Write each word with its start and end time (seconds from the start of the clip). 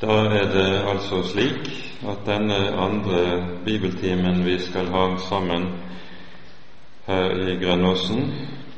Da 0.00 0.14
er 0.30 0.52
det 0.52 0.82
altså 0.86 1.22
slik 1.26 1.94
at 2.06 2.18
denne 2.26 2.54
andre 2.78 3.46
bibeltimen 3.64 4.44
vi 4.44 4.58
skal 4.58 4.86
ha 4.86 5.16
sammen 5.18 5.66
her 7.06 7.30
i 7.48 7.56
Grønnåsen, 7.64 8.32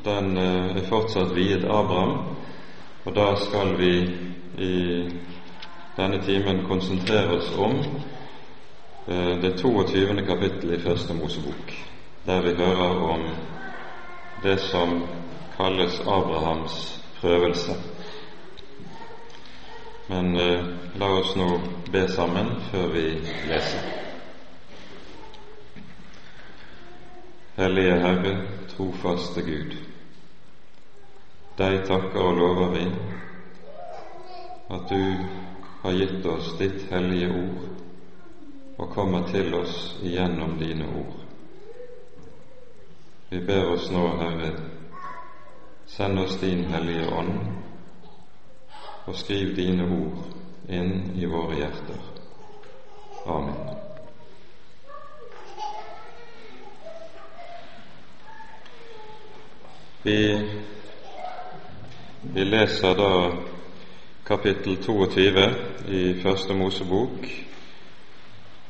den 0.05 0.37
eh, 0.37 0.77
er 0.77 0.87
fortsatt 0.89 1.35
viet 1.35 1.67
Abraham, 1.69 2.15
og 3.05 3.15
da 3.15 3.35
skal 3.37 3.77
vi 3.77 3.91
i 4.57 4.73
denne 5.97 6.23
timen 6.25 6.65
konsentrere 6.65 7.37
oss 7.37 7.53
om 7.57 7.77
eh, 9.07 9.37
det 9.45 9.59
22. 9.61 10.25
kapittel 10.25 10.73
i 10.73 10.81
Første 10.81 11.13
Mosebok, 11.13 11.77
der 12.25 12.41
vi 12.41 12.57
hører 12.57 12.97
om 13.13 13.29
det 14.43 14.59
som 14.59 15.03
kalles 15.57 15.99
Abrahams 15.99 17.03
prøvelse. 17.21 17.90
Men 20.11 20.35
eh, 20.35 20.65
la 20.95 21.07
oss 21.19 21.35
nå 21.35 21.59
be 21.91 22.07
sammen 22.07 22.49
før 22.71 22.87
vi 22.91 23.03
leser. 23.47 23.85
Hellige 27.55 27.93
Herre, 28.03 28.33
trofaste 28.73 29.45
Gud. 29.45 29.77
Deg 31.61 31.77
takker 31.87 32.19
og 32.25 32.41
lover 32.41 32.75
vi 32.75 32.83
at 34.75 34.91
du 34.91 35.23
har 35.85 35.97
gitt 36.01 36.29
oss 36.35 36.51
ditt 36.59 36.83
hellige 36.91 37.31
ord 37.31 38.77
og 38.83 38.91
kommer 38.91 39.31
til 39.31 39.55
oss 39.63 39.95
igjennom 40.03 40.59
dine 40.59 40.91
ord. 40.91 41.17
Vi 43.31 43.39
ber 43.47 43.77
oss 43.77 43.87
nå, 43.95 44.07
Herre, 44.25 44.53
send 45.87 46.19
oss 46.19 46.35
din 46.43 46.67
Hellige 46.75 47.07
Ånd 47.15 47.70
og 49.05 49.15
skriv 49.15 49.55
dine 49.55 49.83
ord 49.83 50.69
inn 50.69 50.91
i 51.17 51.25
våre 51.25 51.55
hjerter. 51.55 52.01
Amen. 53.25 53.81
Vi, 60.03 60.17
vi 62.33 62.43
leser 62.43 62.93
da 62.97 63.11
kapittel 64.25 64.77
22 64.83 65.47
i 65.87 66.03
Første 66.23 66.53
Mosebok 66.53 67.27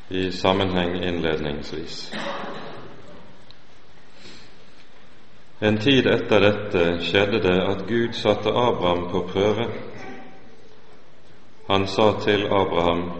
i 0.10 0.32
sammenheng 0.32 0.98
innledningsvis. 1.04 2.12
En 5.62 5.78
tid 5.78 6.08
etter 6.10 6.42
dette 6.42 6.86
skjedde 7.06 7.40
det 7.44 7.58
at 7.64 7.86
Gud 7.88 8.18
satte 8.18 8.50
Abraham 8.50 9.08
på 9.12 9.28
prøve 9.30 9.68
han 11.72 11.88
sa 11.88 12.20
til 12.20 12.46
Abraham 12.46 13.12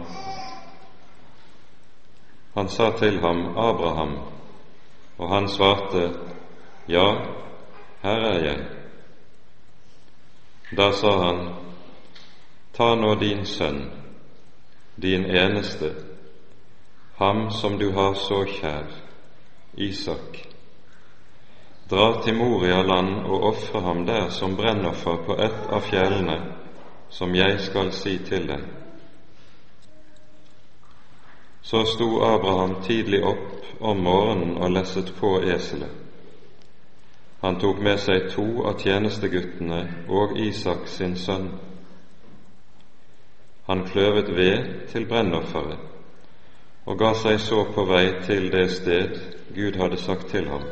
Han 2.54 2.68
sa 2.68 2.90
til 2.98 3.20
ham, 3.20 3.58
Abraham, 3.58 4.18
og 5.18 5.34
han 5.34 5.48
svarte, 5.48 6.10
Ja, 6.88 7.14
her 8.02 8.20
er 8.32 8.44
jeg. 8.44 8.58
Da 10.76 10.92
sa 10.92 11.12
han, 11.24 11.48
Ta 12.76 12.94
nå 12.94 13.14
din 13.14 13.46
sønn, 13.46 13.90
din 14.96 15.24
eneste, 15.24 15.94
ham 17.16 17.50
som 17.50 17.78
du 17.78 17.90
har 17.92 18.14
så 18.14 18.44
kjær, 18.44 18.88
Isak. 19.76 20.44
Dra 21.90 22.22
til 22.24 22.36
Moria 22.36 22.82
land 22.82 23.24
og 23.24 23.44
ofre 23.54 23.80
ham 23.80 24.06
der 24.06 24.28
som 24.28 24.56
brennoffer 24.56 25.24
på 25.26 25.40
ett 25.40 25.72
av 25.72 25.80
fjellene 25.80 26.61
som 27.12 27.34
jeg 27.34 27.60
skal 27.60 27.92
si 27.92 28.16
til 28.24 28.46
deg. 28.48 28.62
Så 31.62 31.84
sto 31.86 32.08
Abraham 32.24 32.78
tidlig 32.82 33.20
opp 33.24 33.80
om 33.80 34.00
morgenen 34.02 34.56
og 34.58 34.72
lesset 34.72 35.12
på 35.20 35.36
eselet. 35.44 35.92
Han 37.42 37.58
tok 37.58 37.80
med 37.82 37.98
seg 37.98 38.28
to 38.30 38.46
av 38.70 38.78
tjenesteguttene 38.78 39.80
og 40.08 40.36
Isak 40.38 40.86
sin 40.88 41.16
sønn. 41.18 41.48
Han 43.66 43.84
kløvet 43.88 44.30
ved 44.36 44.68
til 44.92 45.06
brennofferet 45.10 45.88
og 46.86 46.98
ga 46.98 47.12
seg 47.14 47.38
så 47.42 47.64
på 47.74 47.84
vei 47.86 48.06
til 48.26 48.48
det 48.50 48.66
sted 48.74 49.18
Gud 49.54 49.76
hadde 49.78 49.98
sagt 50.02 50.30
til 50.30 50.48
ham. 50.50 50.64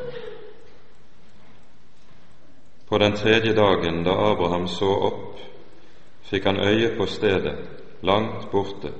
På 2.88 2.98
den 2.98 3.14
tredje 3.14 3.54
dagen 3.54 4.02
da 4.02 4.16
Abraham 4.32 4.66
så 4.68 4.90
opp, 5.10 5.38
fikk 6.30 6.46
han 6.46 6.60
øye 6.62 6.94
på 6.96 7.06
stedet, 7.06 7.56
langt 8.02 8.50
borte. 8.50 8.92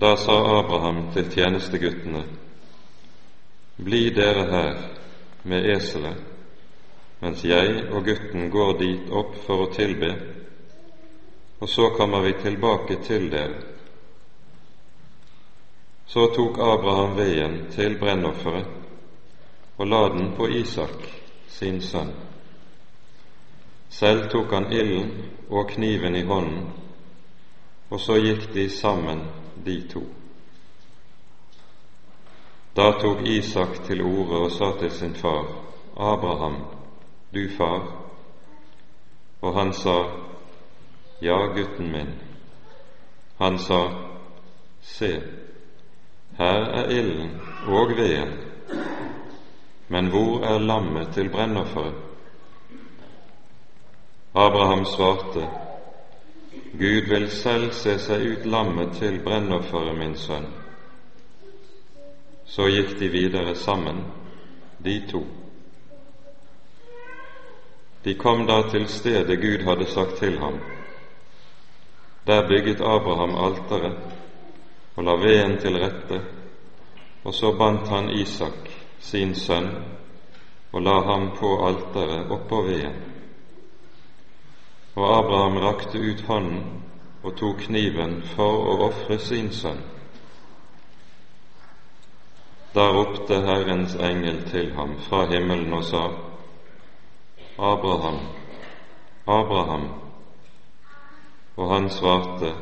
Da 0.00 0.16
sa 0.16 0.36
Abraham 0.58 1.12
til 1.12 1.30
tjenesteguttene, 1.30 2.24
Bli 3.76 4.10
dere 4.14 4.44
her 4.50 4.74
med 5.42 5.64
eselet, 5.76 6.18
mens 7.20 7.44
jeg 7.44 7.88
og 7.90 8.04
gutten 8.04 8.50
går 8.50 8.76
dit 8.78 9.10
opp 9.10 9.34
for 9.46 9.64
å 9.64 9.70
tilbe, 9.72 10.10
og 11.60 11.68
så 11.68 11.88
kommer 11.96 12.20
vi 12.22 12.34
tilbake 12.42 13.00
til 13.02 13.30
dere. 13.32 13.62
Så 16.06 16.28
tok 16.36 16.60
Abraham 16.60 17.16
veien 17.16 17.56
til 17.72 17.96
brennofferet 17.98 18.78
og 19.78 19.88
la 19.88 20.08
den 20.08 20.34
på 20.36 20.46
Isak, 20.48 21.08
sin 21.48 21.80
sønn. 21.82 22.12
Selv 23.92 24.30
tok 24.30 24.52
han 24.56 24.72
ilden 24.72 25.10
og 25.50 25.68
kniven 25.68 26.16
i 26.16 26.22
hånden, 26.24 26.68
og 27.90 28.00
så 28.00 28.16
gikk 28.16 28.46
de 28.54 28.70
sammen, 28.72 29.18
de 29.66 29.74
to. 29.88 30.00
Da 32.76 32.86
tok 33.00 33.20
Isak 33.28 33.82
til 33.84 34.00
orde 34.00 34.38
og 34.46 34.50
sa 34.50 34.70
til 34.80 34.90
sin 34.90 35.12
far, 35.14 35.44
Abraham, 35.96 36.56
du 37.34 37.42
far. 37.56 37.82
Og 39.42 39.58
han 39.58 39.72
sa, 39.72 39.96
Ja, 41.22 41.36
gutten 41.54 41.92
min. 41.92 42.14
Han 43.38 43.58
sa, 43.58 43.82
Se, 44.80 45.10
her 46.38 46.64
er 46.80 46.88
ilden 46.90 47.36
og 47.68 47.92
veden, 47.96 48.32
men 49.88 50.08
hvor 50.10 50.40
er 50.44 50.58
lammet 50.58 51.12
til 51.14 51.30
brennofferet? 51.30 52.11
Abraham 54.34 54.84
svarte, 54.84 55.48
Gud 56.72 57.08
vil 57.08 57.30
selv 57.30 57.72
se 57.76 57.98
seg 58.00 58.22
ut 58.26 58.46
lammet 58.48 58.94
til 58.96 59.18
brennofferet, 59.24 59.98
min 59.98 60.14
sønn. 60.16 60.46
Så 62.48 62.70
gikk 62.72 62.94
de 63.00 63.10
videre 63.12 63.52
sammen, 63.54 64.00
de 64.78 64.96
to. 65.10 65.20
De 68.04 68.14
kom 68.14 68.46
da 68.48 68.62
til 68.70 68.88
stedet 68.88 69.36
Gud 69.40 69.68
hadde 69.68 69.86
sagt 69.86 70.16
til 70.16 70.38
ham. 70.38 70.58
Der 72.26 72.48
bygget 72.48 72.80
Abraham 72.80 73.36
alteret 73.36 73.98
og 74.96 75.04
la 75.04 75.20
veden 75.20 75.58
til 75.60 75.76
rette, 75.76 76.24
og 77.24 77.34
så 77.34 77.52
bandt 77.58 77.88
han 77.88 78.10
Isak, 78.10 78.68
sin 79.00 79.34
sønn, 79.34 79.70
og 80.72 80.82
la 80.82 81.00
ham 81.12 81.30
på 81.36 81.56
alteret 81.66 82.30
oppå 82.30 82.62
veden. 82.62 83.11
Og 84.94 85.18
Abraham 85.18 85.56
rakte 85.56 85.98
ut 85.98 86.20
hånden 86.20 86.82
og 87.22 87.36
tok 87.38 87.64
kniven 87.66 88.18
for 88.34 88.66
å 88.68 88.76
ofre 88.88 89.16
sin 89.22 89.48
sønn. 89.54 89.80
Da 92.74 92.88
ropte 92.92 93.38
Herrens 93.44 93.94
engel 93.96 94.42
til 94.50 94.72
ham 94.76 94.96
fra 95.06 95.24
himmelen 95.30 95.72
og 95.76 95.84
sa, 95.84 96.02
Abraham, 97.58 98.20
Abraham. 99.26 99.88
Og 101.56 101.72
han 101.72 101.90
svarte, 101.90 102.54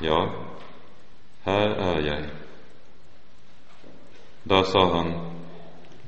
Ja, 0.00 0.20
her 1.44 1.70
er 1.88 2.00
jeg. 2.00 2.28
Da 4.48 4.62
sa 4.64 4.84
han, 4.96 5.14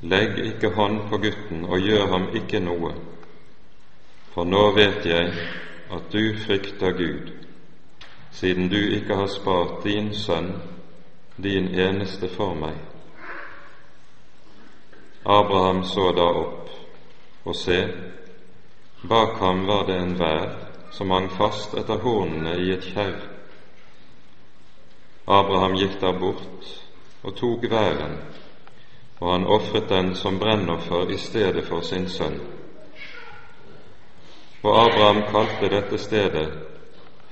Legg 0.01 0.37
ikke 0.45 0.73
hånd 0.75 1.07
på 1.09 1.17
gutten 1.17 1.65
og 1.65 1.79
gjør 1.79 2.07
ham 2.11 2.29
ikke 2.35 2.59
noe 2.59 2.93
for 4.33 4.49
nå 4.49 4.71
vet 4.73 5.05
jeg 5.05 5.33
at 5.93 6.05
du 6.11 6.33
frykter 6.45 6.91
Gud, 6.97 7.31
siden 8.31 8.69
du 8.69 8.79
ikke 8.79 9.15
har 9.15 9.27
spart 9.29 9.83
din 9.83 10.13
sønn, 10.13 10.55
din 11.37 11.67
eneste 11.67 12.29
for 12.33 12.55
meg. 12.57 12.79
Abraham 15.25 15.83
så 15.83 16.09
da 16.17 16.25
opp, 16.41 16.71
og 17.45 17.55
se, 17.55 17.77
bak 19.09 19.37
ham 19.39 19.67
var 19.67 19.85
det 19.87 19.99
en 20.01 20.17
vær 20.19 20.49
som 20.91 21.11
hang 21.11 21.29
fast 21.37 21.77
etter 21.77 22.01
hornene 22.01 22.57
i 22.57 22.73
et 22.73 22.89
kjerr. 22.89 23.21
Abraham 25.27 25.77
gikk 25.77 25.99
der 26.01 26.17
bort 26.19 26.73
og 27.23 27.37
tok 27.37 27.69
væren, 27.71 28.17
og 29.21 29.31
han 29.31 29.47
ofret 29.47 29.89
den 29.89 30.15
som 30.15 30.39
brennoffer 30.39 31.13
i 31.13 31.17
stedet 31.17 31.65
for 31.69 31.81
sin 31.81 32.09
sønn. 32.09 32.41
Og 34.63 34.85
Abraham 34.85 35.23
kalte 35.31 35.69
dette 35.75 35.97
stedet 35.99 36.51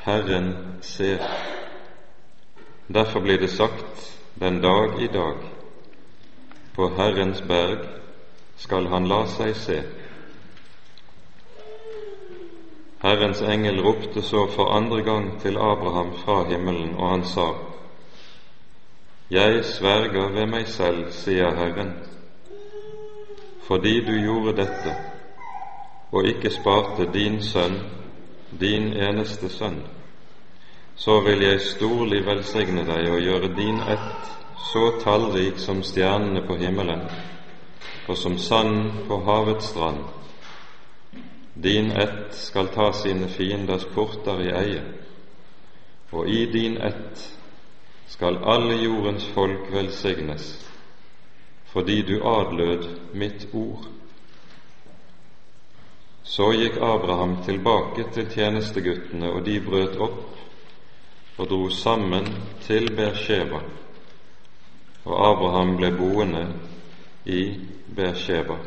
Herren 0.03 0.55
ser. 0.81 1.21
Derfor 2.87 3.19
blir 3.19 3.39
det 3.39 3.49
sagt 3.49 4.19
den 4.39 4.61
dag 4.61 5.01
i 5.01 5.07
dag, 5.07 5.37
på 6.75 6.89
Herrens 6.97 7.41
berg 7.47 7.85
skal 8.57 8.87
han 8.87 9.07
la 9.07 9.21
seg 9.31 9.55
se. 9.55 9.77
Herrens 13.01 13.41
engel 13.41 13.79
ropte 13.81 14.21
så 14.21 14.47
for 14.51 14.73
andre 14.75 15.01
gang 15.01 15.29
til 15.41 15.57
Abraham 15.57 16.11
fra 16.25 16.43
himmelen, 16.49 16.95
og 16.95 17.09
han 17.09 17.23
sa:" 17.25 17.47
Jeg 19.31 19.65
sverger 19.65 20.29
ved 20.29 20.45
meg 20.45 20.67
selv, 20.67 21.11
sier 21.11 21.55
Herren, 21.55 21.93
fordi 23.63 23.99
du 24.05 24.11
gjorde 24.11 24.57
dette 24.57 25.10
og 26.11 26.25
ikke 26.27 26.51
sparte 26.51 27.07
din 27.13 27.41
sønn, 27.43 27.79
din 28.59 28.93
eneste 28.93 29.49
sønn, 29.49 29.81
så 30.95 31.19
vil 31.25 31.41
jeg 31.41 31.61
storlig 31.61 32.25
velsigne 32.25 32.83
deg 32.85 33.11
og 33.11 33.21
gjøre 33.21 33.53
din 33.55 33.79
ett 33.79 34.31
så 34.71 34.91
tallrik 35.03 35.59
som 35.59 35.83
stjernene 35.83 36.43
på 36.47 36.55
himmelen 36.59 37.05
og 38.07 38.17
som 38.17 38.37
sand 38.37 39.05
på 39.07 39.17
havets 39.25 39.71
strand. 39.71 40.03
Din 41.63 41.91
ett 41.91 42.35
skal 42.35 42.67
ta 42.67 42.91
sine 42.93 43.27
fienders 43.27 43.85
porter 43.93 44.41
i 44.41 44.49
eie, 44.51 44.81
og 46.11 46.29
i 46.29 46.45
din 46.51 46.77
ett 46.77 47.23
skal 48.07 48.39
alle 48.43 48.75
jordens 48.83 49.25
folk 49.35 49.71
velsignes, 49.71 50.71
fordi 51.71 52.01
du 52.01 52.21
adlød 52.27 52.87
mitt 53.13 53.47
ord. 53.53 53.87
Så 56.23 56.51
gikk 56.53 56.77
Abraham 56.77 57.43
tilbake 57.43 58.05
til 58.13 58.29
tjenesteguttene, 58.29 59.31
og 59.33 59.45
de 59.45 59.57
brøt 59.65 59.97
opp 59.97 61.39
og 61.41 61.47
dro 61.49 61.69
sammen 61.69 62.27
til 62.61 62.91
Bersheba, 62.95 63.63
og 65.05 65.15
Abraham 65.31 65.75
ble 65.79 65.89
boende 65.97 66.45
i 67.25 67.41
Bersheba. 67.95 68.59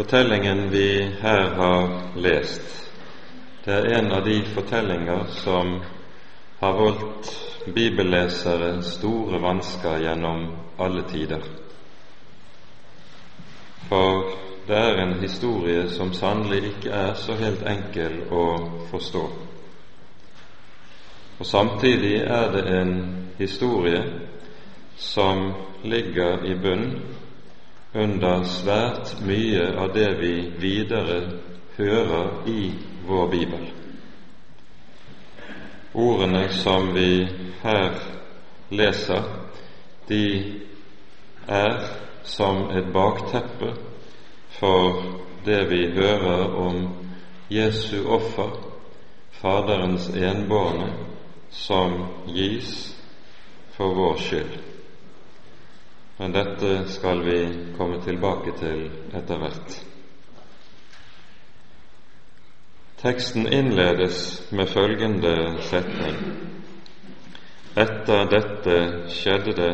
Fortellingen 0.00 0.70
vi 0.72 0.88
her 1.20 1.48
har 1.60 1.88
lest, 2.16 2.62
det 3.64 3.74
er 3.74 3.98
en 3.98 4.12
av 4.16 4.24
de 4.24 4.38
fortellinger 4.54 5.26
som 5.42 5.74
har 6.60 6.72
voldt 6.72 7.30
bibellesere 7.74 8.82
store 8.82 9.38
vansker 9.40 9.98
gjennom 9.98 10.46
alle 10.78 11.02
tider. 11.08 11.40
For 13.88 14.34
det 14.68 14.76
er 14.76 15.00
en 15.02 15.14
historie 15.22 15.88
som 15.90 16.12
sannelig 16.12 16.60
ikke 16.74 16.90
er 16.90 17.14
så 17.16 17.34
helt 17.40 17.64
enkel 17.66 18.20
å 18.30 18.44
forstå. 18.90 19.24
Og 21.40 21.46
Samtidig 21.46 22.20
er 22.20 22.52
det 22.52 22.66
en 22.76 22.94
historie 23.38 24.04
som 24.96 25.52
ligger 25.82 26.44
i 26.44 26.54
bunn 26.60 26.86
under 27.94 28.44
svært 28.44 29.16
mye 29.24 29.64
av 29.80 29.94
det 29.96 30.10
vi 30.20 30.34
videre 30.60 31.22
hører 31.78 32.48
i 32.52 32.72
vår 33.08 33.30
bibel. 33.32 33.79
Ordene 35.94 36.48
som 36.48 36.92
vi 36.94 37.28
her 37.62 37.98
leser, 38.70 39.22
de 40.08 40.24
er 41.48 41.80
som 42.24 42.68
et 42.70 42.92
bakteppe 42.94 43.74
for 44.58 45.02
det 45.44 45.62
vi 45.70 45.84
hører 45.96 46.54
om 46.54 46.88
Jesu 47.50 48.04
offer, 48.06 48.50
Faderens 49.40 50.08
enbårne, 50.14 50.92
som 51.50 52.02
gis 52.28 52.74
for 53.76 53.94
vår 53.96 54.18
skyld 54.20 54.58
men 56.20 56.32
dette 56.32 56.84
skal 56.88 57.22
vi 57.24 57.38
komme 57.78 57.96
tilbake 58.04 58.52
til 58.60 58.82
etter 59.16 59.38
hvert. 59.40 59.89
Teksten 63.02 63.52
innledes 63.52 64.42
med 64.52 64.66
følgende 64.68 65.62
setning 65.62 66.16
Etter 67.76 68.26
dette 68.28 68.74
skjedde 69.08 69.54
det 69.56 69.70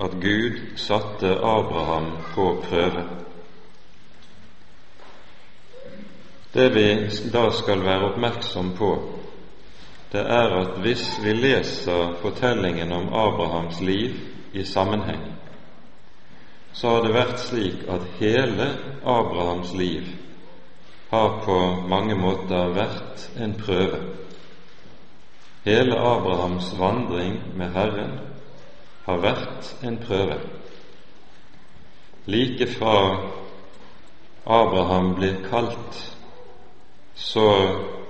at 0.00 0.14
Gud 0.22 0.78
satte 0.80 1.34
Abraham 1.44 2.06
på 2.34 2.46
prøve. 2.64 3.02
Det 6.54 6.68
vi 6.74 6.86
da 7.34 7.42
skal 7.50 7.84
være 7.84 8.08
oppmerksom 8.12 8.72
på, 8.78 8.90
det 10.12 10.24
er 10.38 10.56
at 10.62 10.80
hvis 10.80 11.04
vi 11.24 11.36
leser 11.36 12.16
fortellingen 12.22 12.92
om 12.92 13.12
Abrahams 13.12 13.80
liv 13.80 14.16
i 14.52 14.64
sammenheng, 14.64 15.28
så 16.72 16.94
har 16.94 17.04
det 17.04 17.14
vært 17.14 17.44
slik 17.44 17.84
at 17.92 18.08
hele 18.22 18.72
Abrahams 19.04 19.76
liv 19.76 20.08
har 21.10 21.40
på 21.44 21.58
mange 21.90 22.14
måter 22.14 22.70
vært 22.74 23.24
en 23.42 23.54
prøve. 23.58 23.98
Hele 25.64 25.98
Abrahams 25.98 26.70
vandring 26.78 27.40
med 27.58 27.74
Herren 27.74 28.12
har 29.06 29.18
vært 29.18 29.72
en 29.82 29.98
prøve. 29.98 30.38
Like 32.30 32.66
fra 32.76 32.94
Abraham 34.46 35.14
blir 35.18 35.42
kalt, 35.50 35.98
så 37.14 37.48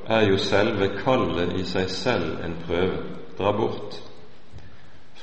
er 0.06 0.28
jo 0.28 0.38
selve 0.38 0.92
kallet 1.00 1.56
i 1.56 1.64
seg 1.64 1.88
selv 1.90 2.44
en 2.44 2.56
prøve. 2.66 3.02
Dra 3.38 3.52
bort 3.56 3.96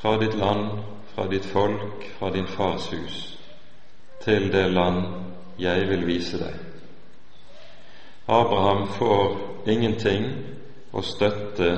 fra 0.01 0.17
ditt 0.17 0.33
land, 0.33 0.79
fra 1.13 1.27
ditt 1.29 1.45
folk, 1.45 2.09
fra 2.17 2.33
din 2.33 2.47
fars 2.47 2.89
hus, 2.89 3.37
til 4.25 4.49
det 4.53 4.71
land 4.73 5.03
jeg 5.61 5.85
vil 5.89 6.07
vise 6.09 6.41
deg. 6.41 6.66
Abraham 8.27 8.87
får 8.87 9.37
ingenting 9.65 10.25
å 10.91 11.01
støtte 11.01 11.69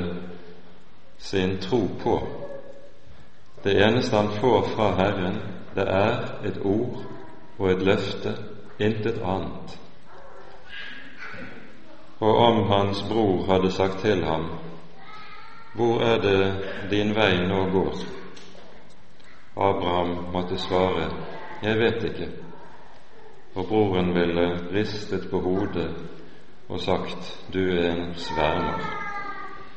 sin 1.18 1.60
tro 1.62 1.84
på. 2.04 2.16
Det 3.64 3.76
eneste 3.84 4.16
han 4.16 4.32
får 4.42 4.72
fra 4.74 4.88
Herren, 4.98 5.38
det 5.76 5.86
er 5.86 6.18
et 6.50 6.58
ord 6.66 7.04
og 7.60 7.70
et 7.70 7.86
løfte, 7.86 8.34
intet 8.80 9.22
annet. 9.22 9.78
Og 12.20 12.42
om 12.48 12.64
hans 12.72 13.06
bror 13.12 13.46
hadde 13.52 13.72
sagt 13.72 14.02
til 14.02 14.26
ham, 14.26 14.50
Hvor 15.76 16.02
er 16.02 16.18
det 16.18 16.54
din 16.90 17.14
vei 17.16 17.46
nå 17.48 17.66
går? 17.72 18.00
Abraham 19.56 20.18
måtte 20.34 20.58
svare, 20.58 21.12
Jeg 21.64 21.80
vet 21.80 22.04
ikke. 22.04 22.28
Og 23.56 23.68
broren 23.68 24.16
ville 24.16 24.60
ristet 24.74 25.30
på 25.30 25.40
hodet 25.40 25.90
og 26.70 26.82
sagt, 26.82 27.38
Du 27.54 27.60
er 27.60 27.92
en 27.92 28.14
svermer. 28.16 28.80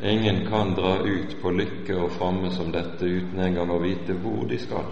Ingen 0.03 0.47
kan 0.47 0.75
dra 0.75 0.99
ut 0.99 1.37
på 1.43 1.51
lykke 1.51 1.97
og 1.97 2.11
framme 2.11 2.51
som 2.51 2.73
dette 2.73 3.07
uten 3.07 3.41
engang 3.41 3.71
å 3.71 3.79
vite 3.79 4.17
hvor 4.19 4.45
de 4.51 4.59
skal. 4.59 4.89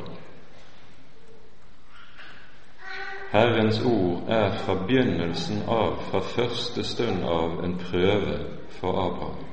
Herrens 3.30 3.80
ord 3.86 4.28
er 4.28 4.56
fra 4.62 4.74
begynnelsen 4.74 5.62
av, 5.68 6.00
fra 6.10 6.20
første 6.20 6.84
stund 6.84 7.22
av, 7.22 7.60
en 7.64 7.76
prøve 7.78 8.38
for 8.80 9.02
Abraham. 9.04 9.44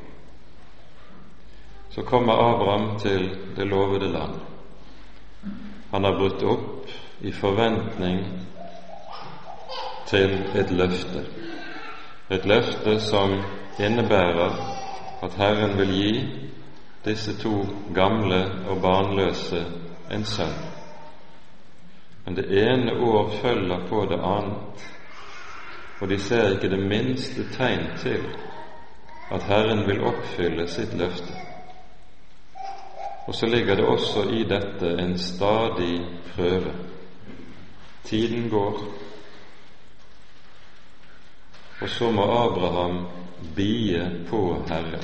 Så 1.90 2.02
kommer 2.02 2.34
Abraham 2.34 3.00
til 3.00 3.30
det 3.56 3.68
lovede 3.68 4.12
land. 4.12 4.40
Han 5.92 6.04
har 6.04 6.18
brutt 6.18 6.44
opp 6.44 6.90
i 7.22 7.32
forventning 7.32 8.24
til 10.10 10.38
et 10.56 10.72
løfte. 10.72 11.26
Et 12.32 12.46
løfte 12.46 13.00
som 13.00 13.38
innebærer 13.80 14.56
at 15.24 15.34
Herren 15.40 15.78
vil 15.78 15.94
gi 15.94 16.26
disse 17.06 17.38
to 17.40 17.66
gamle 17.96 18.42
og 18.68 18.82
barnløse 18.82 19.62
en 20.12 20.26
sønn. 20.26 20.58
Men 22.26 22.36
det 22.36 22.46
ene 22.64 22.98
år 23.00 23.32
følger 23.42 23.88
på 23.90 24.06
det 24.12 24.20
annet, 24.20 24.84
og 26.02 26.10
de 26.10 26.20
ser 26.20 26.50
ikke 26.50 26.70
det 26.70 26.84
minste 26.90 27.48
tegn 27.54 27.88
til 27.98 28.28
at 29.32 29.44
Herren 29.44 29.88
vil 29.88 30.04
oppfylle 30.04 30.68
sitt 30.68 30.94
løfte. 31.00 31.34
Og 33.28 33.36
så 33.36 33.46
ligger 33.46 33.76
det 33.76 33.86
også 33.86 34.24
i 34.30 34.44
dette 34.44 34.92
en 35.04 35.18
stadig 35.18 36.02
prøve. 36.36 36.74
Tiden 38.04 38.50
går, 38.50 38.84
og 41.82 41.90
så 41.90 42.12
må 42.12 42.24
Abraham 42.24 43.06
bie 43.56 44.26
på 44.30 44.64
Herren. 44.70 45.04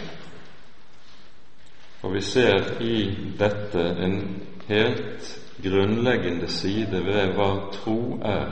Og 2.02 2.14
vi 2.14 2.22
ser 2.22 2.82
i 2.82 3.16
dette 3.40 3.84
en 4.04 4.42
helt 4.68 5.40
grunnleggende 5.64 6.48
side 6.48 7.06
ved 7.06 7.36
hva 7.38 7.50
tro 7.72 8.20
er, 8.26 8.50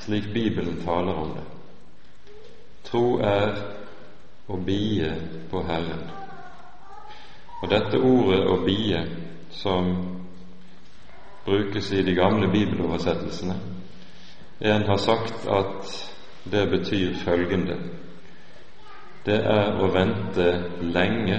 slik 0.00 0.30
Bibelen 0.32 0.80
taler 0.84 1.12
om 1.12 1.34
det. 1.36 1.44
Tro 2.86 3.18
er 3.18 3.58
å 4.48 4.56
bie 4.62 5.10
på 5.50 5.62
Herren. 5.66 6.06
Og 7.60 7.70
dette 7.70 7.98
ordet 7.98 8.46
'å 8.46 8.64
bie', 8.64 9.06
som 9.50 9.96
brukes 11.44 11.92
i 11.92 12.02
de 12.02 12.14
gamle 12.14 12.48
bibeloversettelsene, 12.52 13.54
en 14.60 14.82
har 14.82 14.96
sagt 14.96 15.46
at 15.46 16.15
det 16.50 16.66
betyr 16.70 17.14
følgende 17.24 17.76
Det 19.26 19.38
er 19.42 19.80
å 19.82 19.88
vente 19.90 20.50
lenge 20.80 21.38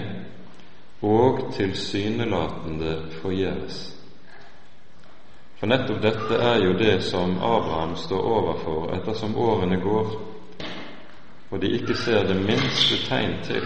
og 1.02 1.54
tilsynelatende 1.56 2.96
forgjeves. 3.22 3.78
For 5.60 5.72
nettopp 5.72 6.02
dette 6.04 6.40
er 6.50 6.60
jo 6.66 6.74
det 6.78 6.98
som 7.08 7.38
Abraham 7.38 7.96
står 7.96 8.28
overfor 8.34 8.92
ettersom 8.98 9.38
årene 9.40 9.80
går, 9.82 10.12
og 11.50 11.62
de 11.62 11.72
ikke 11.80 11.96
ser 11.96 12.28
det 12.28 12.36
minste 12.42 13.00
tegn 13.08 13.40
til 13.48 13.64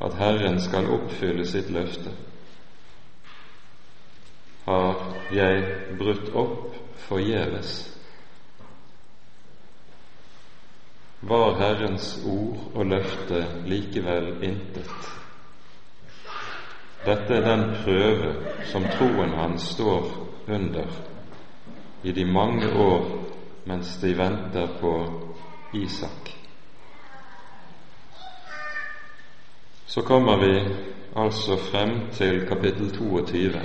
at 0.00 0.16
Herren 0.16 0.60
skal 0.60 0.88
oppfylle 0.90 1.44
sitt 1.46 1.68
løfte. 1.70 2.10
Har 4.64 4.96
jeg 5.34 5.64
brutt 5.98 6.32
opp 6.34 6.76
forgjeves? 7.06 7.99
Var 11.20 11.54
Herrens 11.58 12.18
ord 12.26 12.70
og 12.74 12.86
løfte 12.86 13.44
likevel 13.68 14.30
intet? 14.42 15.10
Dette 17.04 17.34
er 17.36 17.44
den 17.44 17.64
prøve 17.82 18.32
som 18.70 18.84
troen 18.96 19.34
hans 19.36 19.62
står 19.74 20.08
under 20.48 20.88
i 22.02 22.12
de 22.12 22.24
mange 22.24 22.72
år 22.72 23.04
mens 23.68 23.96
de 24.00 24.14
venter 24.18 24.66
på 24.80 24.94
Isak. 25.76 26.32
Så 29.86 30.02
kommer 30.02 30.36
vi 30.40 30.74
altså 31.16 31.56
frem 31.56 32.10
til 32.12 32.46
kapittel 32.48 32.90
22, 32.96 33.60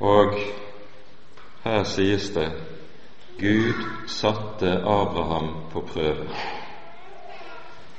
og 0.00 0.34
her 1.64 1.82
sies 1.82 2.30
det 2.30 2.52
Gud 3.38 3.74
satte 4.06 4.72
Abraham 4.84 5.48
på 5.72 5.80
prøve. 5.80 6.26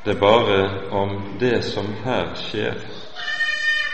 Det 0.03 0.15
er 0.15 0.19
bare 0.19 0.89
om 0.91 1.21
det 1.39 1.63
som 1.63 1.85
her 2.03 2.33
skjer, 2.35 2.77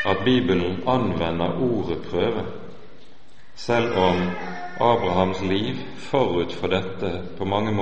at 0.06 0.24
Bibelen 0.26 0.84
anvender 0.88 1.60
ordet 1.62 1.98
prøve, 2.12 2.46
selv 3.56 3.98
om 3.98 4.22
Abrahams 4.80 5.42
liv 5.42 5.76
forut 5.98 6.54
for 6.54 6.68
dette 6.68 7.12
på 7.38 7.46
mange 7.46 7.74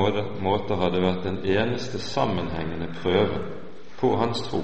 måter 0.41 0.79
hadde 0.79 1.03
vært 1.03 1.27
en 1.29 1.41
eneste 1.43 1.99
sammenhengende 1.99 2.87
prøve 3.01 3.41
på 3.99 4.15
hans 4.17 4.41
tro, 4.47 4.63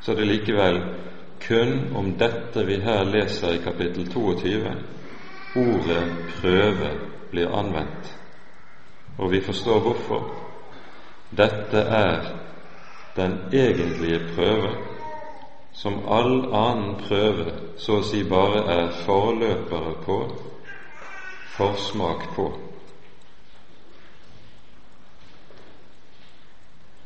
så 0.00 0.14
det 0.14 0.22
er 0.22 0.32
likevel 0.32 0.80
kun 1.42 1.96
om 1.98 2.12
dette 2.18 2.62
vi 2.66 2.78
her 2.80 3.04
leser 3.04 3.56
i 3.56 3.62
kapittel 3.64 4.06
22, 4.12 4.72
ordet 5.56 6.04
prøve 6.36 6.90
blir 7.30 7.52
anvendt. 7.58 8.12
Og 9.18 9.30
vi 9.32 9.40
forstår 9.40 9.80
hvorfor. 9.80 10.28
Dette 11.36 11.78
er 11.78 12.28
den 13.16 13.38
egentlige 13.52 14.20
prøve 14.34 14.74
som 15.76 15.98
all 16.08 16.54
annen 16.54 16.94
prøve 17.08 17.52
så 17.76 17.98
å 18.00 18.04
si 18.04 18.22
bare 18.24 18.62
er 18.72 18.94
forløpere 19.04 19.96
på, 20.04 20.20
forsmak 21.56 22.30
på. 22.36 22.46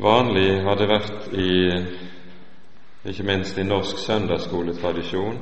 Vanlig 0.00 0.62
har 0.64 0.78
det 0.80 0.88
vært 0.88 1.34
i 1.36 1.50
ikke 3.10 3.24
minst 3.26 3.58
i 3.58 3.64
norsk 3.64 3.98
søndagsskoletradisjon 3.98 5.38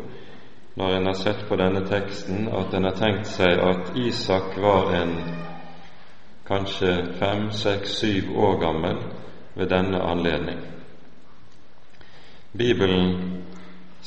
når 0.79 0.97
en 0.97 1.07
har 1.07 1.15
sett 1.15 1.49
på 1.49 1.57
denne 1.59 1.81
teksten, 1.87 2.49
at 2.55 2.75
en 2.75 2.85
har 2.87 2.95
tenkt 2.95 3.27
seg 3.27 3.59
at 3.59 3.97
Isak 3.99 4.55
var 4.63 4.93
en 4.95 5.17
kanskje 6.47 6.93
fem, 7.19 7.49
seks, 7.51 7.97
syv 7.99 8.31
år 8.39 8.61
gammel 8.63 9.01
ved 9.59 9.73
denne 9.75 9.99
anledning. 9.99 10.61
Bibelen 12.53 13.43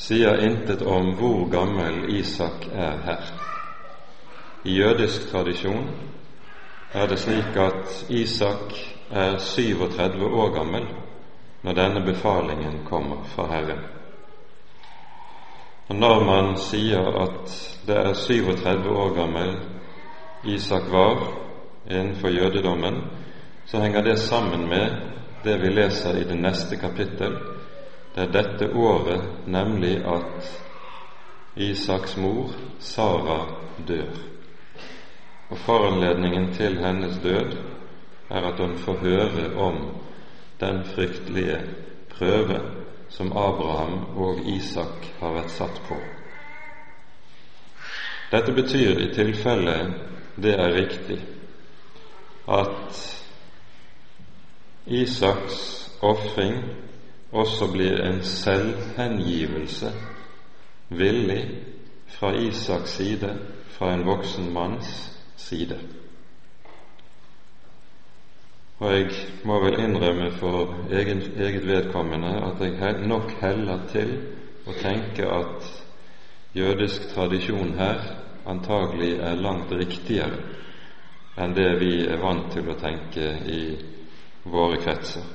sier 0.00 0.40
intet 0.48 0.80
om 0.82 1.12
hvor 1.20 1.44
gammel 1.52 2.08
Isak 2.16 2.64
er 2.72 2.96
her. 3.04 3.30
I 4.64 4.80
jødisk 4.80 5.28
tradisjon 5.28 5.90
er 6.94 7.06
det 7.06 7.20
slik 7.20 7.56
at 7.56 8.04
Isak 8.08 8.72
er 9.10 9.36
37 9.38 10.24
år 10.24 10.54
gammel 10.56 10.88
når 11.62 11.82
denne 11.84 12.06
befalingen 12.06 12.86
kommer 12.88 13.28
fra 13.34 13.52
Herren. 13.52 14.01
Og 15.92 15.98
Når 15.98 16.22
man 16.24 16.54
sier 16.56 17.04
at 17.20 17.50
det 17.84 17.96
er 18.00 18.14
37 18.16 18.86
år 18.96 19.10
gammel 19.12 19.50
Isak 20.48 20.86
var 20.88 21.20
innenfor 21.84 22.32
jødedommen, 22.32 22.96
så 23.66 23.82
henger 23.82 24.02
det 24.02 24.18
sammen 24.18 24.64
med 24.68 24.96
det 25.44 25.58
vi 25.60 25.68
leser 25.68 26.16
i 26.16 26.24
det 26.24 26.38
neste 26.40 26.80
kapittel, 26.80 27.36
det 28.14 28.24
er 28.24 28.32
dette 28.32 28.70
året 28.72 29.44
nemlig 29.46 29.98
at 30.00 30.48
Isaks 31.56 32.16
mor, 32.16 32.56
Sara, 32.78 33.40
dør. 33.88 34.16
Og 35.50 35.58
foranledningen 35.58 36.52
til 36.56 36.80
hennes 36.80 37.20
død 37.22 37.58
er 38.30 38.48
at 38.48 38.60
hun 38.60 38.78
får 38.78 38.96
høre 39.04 39.56
om 39.60 39.90
den 40.60 40.84
fryktelige 40.84 41.60
prøve 42.16 42.81
som 43.12 43.32
Abraham 43.36 44.16
og 44.16 44.40
Isak 44.48 45.06
har 45.20 45.34
vært 45.36 45.52
satt 45.52 45.80
på. 45.88 45.98
Dette 48.32 48.54
betyr 48.56 49.02
i 49.04 49.10
tilfelle 49.12 49.76
det 50.40 50.54
er 50.56 50.72
riktig, 50.72 51.18
at 52.48 53.00
Isaks 54.86 55.58
ofring 56.00 56.56
også 57.32 57.68
blir 57.72 58.00
en 58.02 58.22
selvhengivelse, 58.24 59.92
villig, 60.88 61.44
fra 62.08 62.32
Isaks 62.36 62.96
side, 62.96 63.36
fra 63.76 63.92
en 63.94 64.06
voksen 64.06 64.52
manns 64.52 65.10
side. 65.36 65.78
Og 68.82 68.90
jeg 68.90 69.10
må 69.46 69.60
vel 69.62 69.76
innrømme 69.78 70.32
for 70.40 70.72
egen, 70.90 71.20
eget 71.38 71.66
vedkommende 71.68 72.32
at 72.48 72.62
jeg 72.66 72.96
nok 73.06 73.28
heller 73.38 73.84
til 73.92 74.08
å 74.66 74.74
tenke 74.74 75.28
at 75.30 75.68
jødisk 76.58 77.04
tradisjon 77.12 77.76
her 77.78 78.00
antagelig 78.50 79.12
er 79.22 79.38
langt 79.38 79.70
riktigere 79.70 80.40
enn 81.38 81.54
det 81.54 81.68
vi 81.78 81.92
er 82.10 82.18
vant 82.24 82.50
til 82.56 82.72
å 82.72 82.76
tenke 82.80 83.30
i 83.54 83.60
våre 84.50 84.82
kretser. 84.82 85.30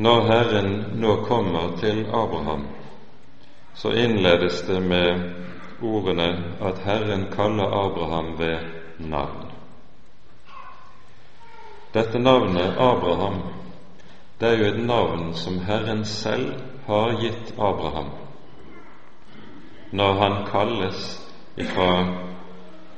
Når 0.00 0.26
Herren 0.32 0.74
nå 1.04 1.18
kommer 1.28 1.76
til 1.84 2.06
Abraham, 2.08 2.64
så 3.76 3.92
innledes 3.92 4.64
det 4.66 4.80
med 4.80 5.28
ordene 5.84 6.56
at 6.60 6.78
Herren 6.84 7.26
kaller 7.30 7.68
Abraham 7.84 8.38
ved 8.38 8.58
navn. 8.98 9.50
Dette 11.94 12.18
navnet 12.18 12.74
Abraham, 12.78 13.42
det 14.40 14.48
er 14.48 14.58
jo 14.58 14.64
et 14.72 14.86
navn 14.86 15.34
som 15.34 15.58
Herren 15.58 16.04
selv 16.04 16.54
har 16.86 17.20
gitt 17.20 17.54
Abraham. 17.58 18.10
Når 19.92 20.12
han 20.12 20.46
kalles 20.50 21.30
ifra, 21.56 21.90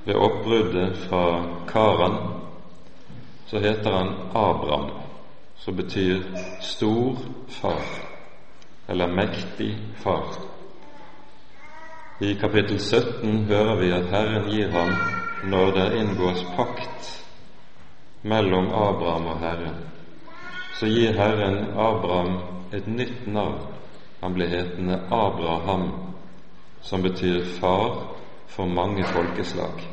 ved 0.04 0.14
oppbruddet 0.14 0.96
fra 0.96 1.44
Karan, 1.68 2.16
så 3.46 3.58
heter 3.58 3.90
han 3.90 4.14
Abraham 4.34 4.90
som 5.56 5.76
betyr 5.76 6.22
stor 6.60 7.16
far, 7.48 7.82
eller 8.88 9.06
mektig 9.06 9.78
far. 9.96 10.55
I 12.20 12.34
kapittel 12.34 12.78
17 12.78 13.44
hører 13.44 13.76
vi 13.76 13.90
at 13.92 14.06
Herren 14.08 14.46
gir 14.48 14.70
ham, 14.72 14.88
når 15.52 15.72
det 15.76 15.98
inngås 15.98 16.46
pakt 16.56 17.10
mellom 18.22 18.70
Abraham 18.72 19.26
og 19.26 19.42
Herren, 19.42 19.76
så 20.78 20.88
gir 20.88 21.12
Herren 21.12 21.58
Abraham 21.76 22.38
et 22.72 22.88
nytt 22.88 23.26
navn. 23.26 23.60
Han 24.22 24.32
blir 24.32 24.48
hetende 24.48 24.96
Abraham, 25.12 25.92
som 26.80 27.02
betyr 27.02 27.44
far 27.60 28.16
for 28.48 28.64
mange 28.64 29.04
folkeslag. 29.04 29.84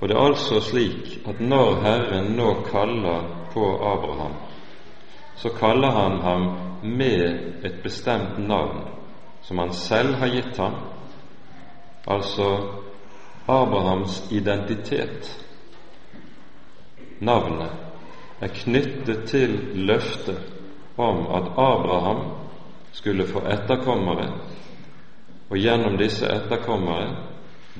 Og 0.00 0.08
det 0.08 0.16
er 0.16 0.26
altså 0.30 0.64
slik 0.64 1.18
at 1.28 1.40
når 1.40 1.80
Herren 1.84 2.36
nå 2.40 2.54
kaller 2.72 3.28
på 3.52 3.74
Abraham, 3.92 4.32
så 5.36 5.52
kaller 5.60 5.90
han 5.90 6.22
ham 6.22 6.54
med 6.82 7.64
et 7.64 7.82
bestemt 7.82 8.38
navn 8.38 8.97
som 9.48 9.58
han 9.58 9.72
selv 9.72 10.14
har 10.14 10.26
gitt 10.26 10.56
ham, 10.56 10.74
altså 12.04 12.48
Abrahams 13.46 14.22
identitet. 14.30 15.44
Navnet 17.18 17.70
er 18.44 18.52
knyttet 18.52 19.22
til 19.30 19.54
løftet 19.88 20.42
om 20.96 21.22
at 21.32 21.48
Abraham 21.56 22.20
skulle 22.92 23.24
få 23.26 23.40
etterkommere, 23.48 24.26
og 25.48 25.56
gjennom 25.56 25.96
disse 25.96 26.28
etterkommere 26.28 27.16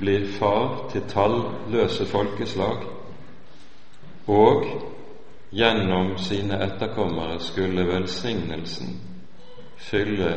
bli 0.01 0.23
far 0.39 0.89
til 0.93 1.05
talløse 1.13 2.07
folkeslag, 2.09 2.87
og 4.25 4.65
gjennom 5.53 6.17
sine 6.17 6.63
etterkommere 6.65 7.37
skulle 7.45 7.85
velsignelsen 7.93 8.97
fylle 9.77 10.33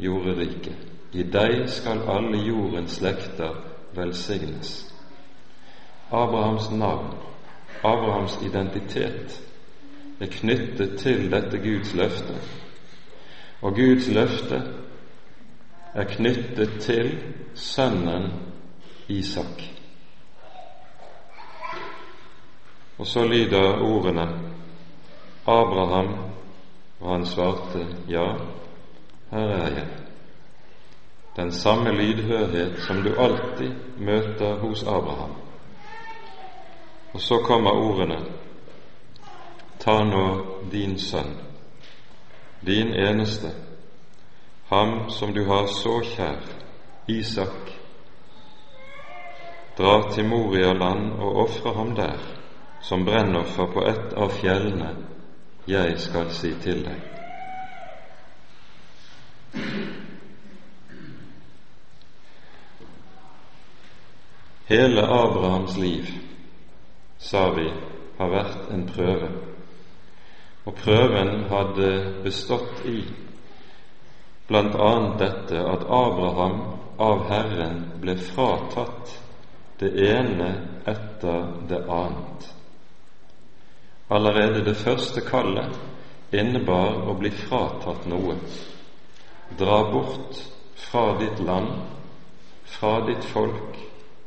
jorderiket. 0.00 0.76
I 1.12 1.22
deg 1.22 1.68
skal 1.70 2.04
alle 2.08 2.38
jordens 2.46 2.98
slekter 3.00 3.56
velsignes. 3.94 4.94
Abrahams 6.10 6.70
navn, 6.70 7.14
Abrahams 7.84 8.38
identitet, 8.42 9.40
er 10.20 10.26
knyttet 10.26 10.98
til 10.98 11.30
dette 11.32 11.58
Guds 11.58 11.94
løfte. 11.94 12.34
Og 13.62 13.74
Guds 13.74 14.08
løfte 14.08 14.62
er 15.94 16.04
knyttet 16.04 16.80
til 16.80 17.18
sønnen 17.54 18.32
Isak. 19.08 19.62
Og 22.98 23.06
så 23.06 23.24
lyder 23.24 23.80
ordene 23.80 24.28
Abraham, 25.46 26.14
og 27.00 27.12
han 27.12 27.26
svarte, 27.26 27.86
Ja, 28.08 28.34
her 29.30 29.48
er 29.48 29.68
jeg. 29.74 29.86
Den 31.36 31.52
samme 31.52 31.92
lydhørhet 31.92 32.82
som 32.86 33.02
du 33.02 33.14
alltid 33.18 33.72
møter 33.98 34.58
hos 34.58 34.82
Abraham. 34.82 35.34
Og 37.12 37.20
så 37.20 37.38
kommer 37.46 37.70
ordene 37.70 38.18
Ta 39.80 40.02
nå 40.04 40.46
din 40.72 40.98
sønn, 40.98 41.30
din 42.66 42.92
eneste, 42.92 43.48
ham 44.68 45.08
som 45.08 45.32
du 45.32 45.44
har 45.44 45.66
så 45.66 45.94
kjær, 46.04 46.42
Isak, 47.08 47.70
dra 49.78 50.10
til 50.12 50.28
Moria-land 50.28 51.14
og 51.16 51.36
ofre 51.46 51.72
ham 51.74 51.94
der, 51.96 52.20
som 52.82 53.04
brennoffer 53.04 53.72
på 53.72 53.86
ett 53.88 54.12
av 54.12 54.36
fjellene 54.36 54.92
jeg 55.66 55.96
skal 55.98 56.28
si 56.30 56.52
til 56.60 56.84
deg. 56.84 57.19
Hele 64.70 65.02
Abrahams 65.02 65.76
liv, 65.76 66.10
sa 67.18 67.50
vi, 67.56 67.66
har 68.18 68.30
vært 68.30 68.68
en 68.70 68.84
prøve, 68.86 69.30
og 70.64 70.76
prøven 70.78 71.32
hadde 71.50 71.88
bestått 72.22 72.84
i 72.86 73.00
annet 74.50 75.18
dette 75.18 75.58
at 75.58 75.82
Abraham 75.86 76.56
av 77.00 77.26
Herren 77.30 77.84
ble 78.02 78.16
fratatt 78.18 79.12
det 79.80 79.90
ene 80.06 80.50
etter 80.90 81.46
det 81.70 81.82
annet. 81.88 82.48
Allerede 84.10 84.64
det 84.66 84.74
første 84.76 85.22
kallet 85.24 85.78
innebar 86.34 87.06
å 87.08 87.14
bli 87.18 87.30
fratatt 87.30 88.06
noe. 88.10 88.36
Dra 89.58 89.92
bort 89.92 90.36
fra 90.74 91.18
ditt 91.18 91.38
land, 91.38 91.82
fra 92.64 93.06
ditt 93.06 93.24
folk, 93.24 93.78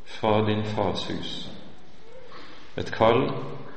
fra 0.04 0.42
din 0.46 0.64
fars 0.64 1.08
hus. 1.10 1.48
Et 2.76 2.90
kall 2.92 3.28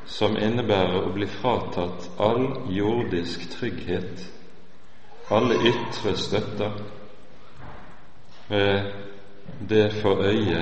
som 0.08 0.38
innebærer 0.38 1.06
å 1.06 1.14
bli 1.16 1.28
fratatt 1.30 2.10
all 2.24 2.46
jordisk 2.72 3.50
trygghet, 3.58 4.24
alle 5.30 5.58
ytre 5.72 6.16
støtter, 6.18 6.78
med 8.48 8.94
det 9.70 9.90
for 10.02 10.24
øye 10.24 10.62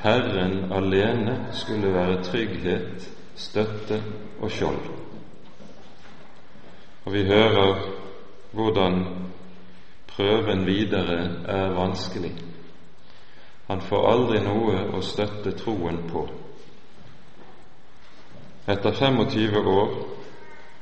Herren 0.00 0.72
alene 0.72 1.36
skulle 1.52 1.92
være 1.92 2.22
trygghet, 2.24 3.08
støtte 3.36 4.00
og 4.40 4.50
skjold. 4.50 4.80
Og 7.04 7.12
vi 7.12 7.24
hører 7.28 7.82
hvordan 8.56 9.04
prøven 10.16 10.66
videre 10.66 11.18
er 11.44 11.72
vanskelig. 11.76 12.32
Han 13.66 13.80
får 13.80 14.08
aldri 14.10 14.40
noe 14.44 14.82
å 14.94 15.02
støtte 15.02 15.52
troen 15.58 15.98
på. 16.10 16.22
Etter 18.66 18.94
25 18.94 19.56
år 19.70 19.94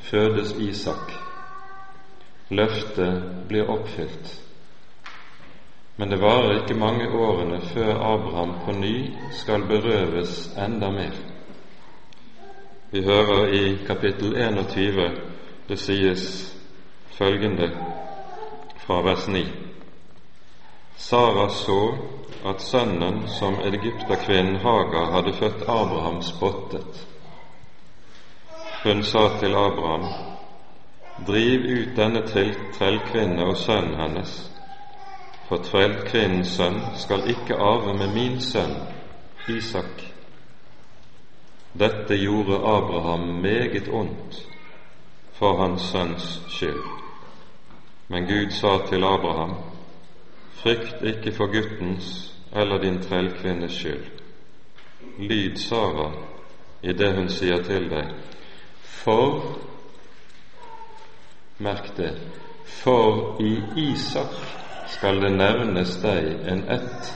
fødes 0.04 0.54
Isak. 0.60 1.12
Løftet 2.50 3.22
blir 3.48 3.70
oppfylt. 3.70 4.40
Men 5.96 6.10
det 6.10 6.20
varer 6.20 6.60
ikke 6.60 6.78
mange 6.78 7.08
årene 7.08 7.60
før 7.72 7.92
Abraham 7.94 8.54
på 8.64 8.72
ny 8.78 8.96
skal 9.32 9.66
berøves 9.68 10.50
enda 10.58 10.90
mer. 10.90 11.14
Vi 12.90 13.02
hører 13.02 13.52
i 13.54 13.76
kapittel 13.86 14.36
21 14.36 15.10
det 15.68 15.78
sies 15.78 16.24
følgende 17.18 17.70
fra 18.86 19.02
vers 19.02 19.28
9. 19.28 19.46
Sara 20.96 21.48
så 21.48 21.94
at 22.44 22.60
sønnen 22.60 23.28
som 23.28 23.54
egypterkvinnen 23.54 24.56
Hagar 24.56 25.12
hadde 25.12 25.32
født 25.32 25.62
Abraham, 25.62 26.22
spottet. 26.22 27.06
Hun 28.84 29.02
sa 29.02 29.38
til 29.40 29.54
Abraham, 29.54 30.04
Driv 31.26 31.60
ut 31.60 31.96
denne 31.96 32.22
trellkvinne 32.74 33.44
og 33.46 33.56
sønnen 33.56 34.00
hennes, 34.00 34.32
for 35.48 35.62
trellkvinnens 35.62 36.56
sønn 36.56 36.80
skal 36.98 37.28
ikke 37.30 37.54
arve 37.54 37.94
med 37.94 38.10
min 38.14 38.40
sønn 38.40 38.74
Isak. 39.48 40.02
Dette 41.78 42.18
gjorde 42.18 42.56
Abraham 42.56 43.20
meget 43.46 43.88
ondt 43.88 44.42
for 45.32 45.62
hans 45.62 45.82
sønns 45.82 46.42
skyld. 46.48 47.03
Men 48.08 48.26
Gud 48.26 48.50
sa 48.50 48.78
til 48.88 49.04
Abraham, 49.04 49.54
Frykt 50.64 51.02
ikke 51.02 51.32
for 51.32 51.46
guttens 51.46 52.32
eller 52.56 52.78
din 52.78 53.02
trellkvinnes 53.02 53.72
skyld. 53.72 54.06
Lyd 55.18 55.56
Sara 55.56 56.12
i 56.82 56.92
det 56.92 57.10
hun 57.16 57.28
sier 57.28 57.62
til 57.62 57.90
deg, 57.90 58.14
for 58.82 59.42
Merk 61.58 61.96
det, 61.96 62.14
for 62.66 63.36
i 63.42 63.52
Isak 63.92 64.32
skal 64.90 65.20
det 65.22 65.30
nevnes 65.36 65.96
deg 66.02 66.48
en 66.50 66.64
ett. 66.70 67.12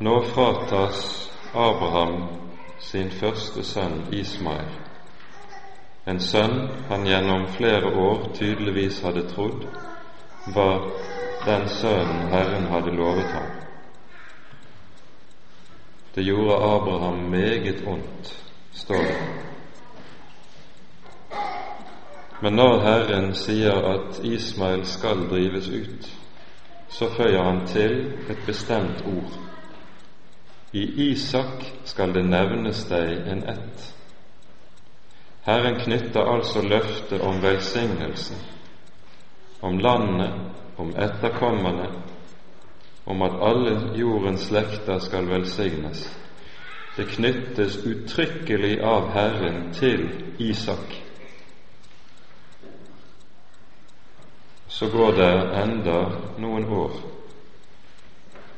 Nå 0.00 0.22
fratas 0.30 1.30
Abraham 1.54 2.28
sin 2.80 3.10
første 3.10 3.64
sønn 3.64 4.06
Ismael, 4.12 4.70
en 6.06 6.20
sønn 6.20 6.68
han 6.88 7.06
gjennom 7.06 7.46
flere 7.56 7.90
år 7.98 8.28
tydeligvis 8.34 9.00
hadde 9.02 9.24
trodd 9.30 9.64
var 10.54 10.84
den 11.46 11.68
sønnen 11.68 12.28
Herren 12.30 12.66
hadde 12.70 12.94
lovet 12.94 13.32
ham. 13.34 13.48
Det 16.14 16.22
gjorde 16.24 16.54
Abraham 16.54 17.18
meget 17.30 17.82
ondt, 17.86 18.44
står 18.72 19.02
det. 19.02 19.18
Men 22.42 22.52
når 22.52 22.80
Herren 22.80 23.34
sier 23.34 23.82
at 23.90 24.20
Ismael 24.24 24.86
skal 24.86 25.26
drives 25.30 25.68
ut, 25.68 26.08
så 26.88 27.10
føyer 27.16 27.42
han 27.42 27.66
til 27.66 28.14
et 28.30 28.38
bestemt 28.46 29.02
ord. 29.06 29.38
I 30.72 31.10
Isak 31.10 31.64
skal 31.84 32.14
det 32.14 32.24
nevnes 32.24 32.84
deg 32.84 33.26
en 33.32 33.44
ett. 33.48 33.95
Herren 35.46 35.80
knytter 35.80 36.26
altså 36.34 36.62
løftet 36.62 37.20
om 37.22 37.42
velsignelsen 37.42 38.36
om 39.60 39.78
landet, 39.78 40.32
om 40.76 40.88
etterkommerne, 40.96 41.88
om 43.06 43.22
at 43.22 43.32
alle 43.40 43.98
jordens 43.98 44.40
slekter 44.40 44.98
skal 44.98 45.28
velsignes. 45.28 46.18
Det 46.96 47.06
knyttes 47.08 47.76
uttrykkelig 47.76 48.80
av 48.80 49.10
Herren 49.12 49.72
til 49.72 50.08
Isak. 50.38 51.02
Så 54.68 54.88
går 54.88 55.12
det 55.12 55.32
enda 55.62 56.00
noen 56.38 56.64
år, 56.68 56.92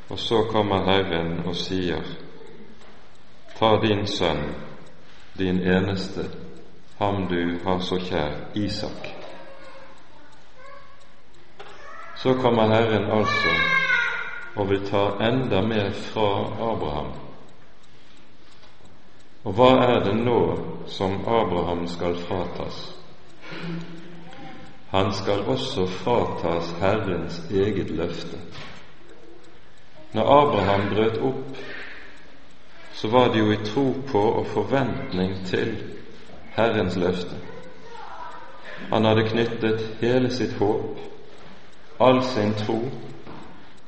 og 0.09 0.19
så 0.19 0.43
kommer 0.51 0.85
Herren 0.85 1.41
og 1.47 1.57
sier, 1.57 2.03
Ta 3.59 3.73
din 3.83 4.07
sønn, 4.07 4.55
din 5.39 5.59
eneste, 5.67 6.29
ham 6.99 7.27
du 7.29 7.59
har 7.65 7.79
så 7.79 7.99
kjær, 7.99 8.35
Isak. 8.55 9.09
Så 12.17 12.35
kommer 12.35 12.69
Herren 12.75 13.11
altså 13.11 13.55
og 14.59 14.71
vil 14.71 14.87
ta 14.87 15.05
enda 15.23 15.61
mer 15.63 15.91
fra 15.93 16.31
Abraham. 16.73 17.13
Og 19.45 19.55
hva 19.55 19.69
er 19.85 20.01
det 20.05 20.15
nå 20.19 20.41
som 20.91 21.21
Abraham 21.23 21.87
skal 21.87 22.17
fratas? 22.27 22.81
Han 24.91 25.13
skal 25.13 25.45
også 25.47 25.87
fratas 25.87 26.73
Herrens 26.81 27.39
eget 27.51 27.91
løfte. 27.91 28.41
Når 30.13 30.33
Abraham 30.41 30.89
brøt 30.95 31.19
opp, 31.23 31.63
så 32.93 33.09
var 33.09 33.31
det 33.33 33.39
jo 33.39 33.53
i 33.53 33.63
tro 33.65 33.87
på 34.11 34.23
og 34.41 34.47
forventning 34.47 35.37
til 35.47 35.77
Herrens 36.59 36.97
løfte. 36.97 37.37
Han 38.91 39.05
hadde 39.05 39.29
knyttet 39.29 39.81
hele 40.01 40.31
sitt 40.31 40.53
håp, 40.59 40.99
all 42.01 42.23
sin 42.23 42.55
tro, 42.55 42.79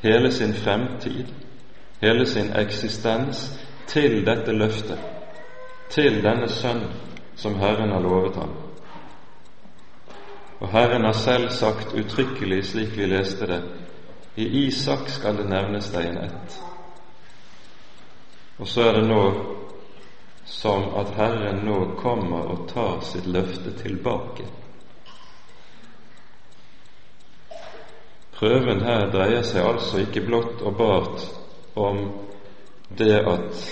hele 0.02 0.32
sin 0.32 0.54
fremtid, 0.54 1.26
hele 2.00 2.26
sin 2.26 2.52
eksistens 2.56 3.44
til 3.86 4.22
dette 4.26 4.52
løftet, 4.52 4.98
til 5.90 6.22
denne 6.22 6.48
sønn 6.48 6.84
som 7.36 7.58
Herren 7.58 7.90
har 7.90 8.00
lovet 8.00 8.36
ham. 8.36 8.50
Og 10.60 10.68
Herren 10.68 11.04
har 11.04 11.12
selv 11.12 11.50
sagt 11.50 11.94
uttrykkelig, 11.94 12.64
slik 12.64 12.96
vi 12.96 13.06
leste 13.06 13.46
det, 13.46 13.62
i 14.36 14.66
Isak 14.66 15.08
skal 15.08 15.36
det 15.36 15.48
nevnes 15.50 15.90
deg 15.90 16.06
en 16.06 16.18
ett. 16.24 16.60
Og 18.58 18.68
så 18.68 18.84
er 18.88 19.00
det 19.00 19.08
nå 19.08 19.22
som 20.50 20.94
at 20.98 21.14
Herren 21.14 21.62
nå 21.64 21.78
kommer 22.00 22.48
og 22.50 22.64
tar 22.72 22.98
sitt 23.06 23.26
løfte 23.30 23.70
tilbake. 23.78 24.48
Prøven 28.34 28.82
her 28.82 29.06
dreier 29.12 29.44
seg 29.46 29.62
altså 29.62 30.00
ikke 30.02 30.24
blott 30.26 30.62
og 30.66 30.74
bart 30.80 31.24
om 31.78 32.02
det 32.98 33.14
at 33.20 33.62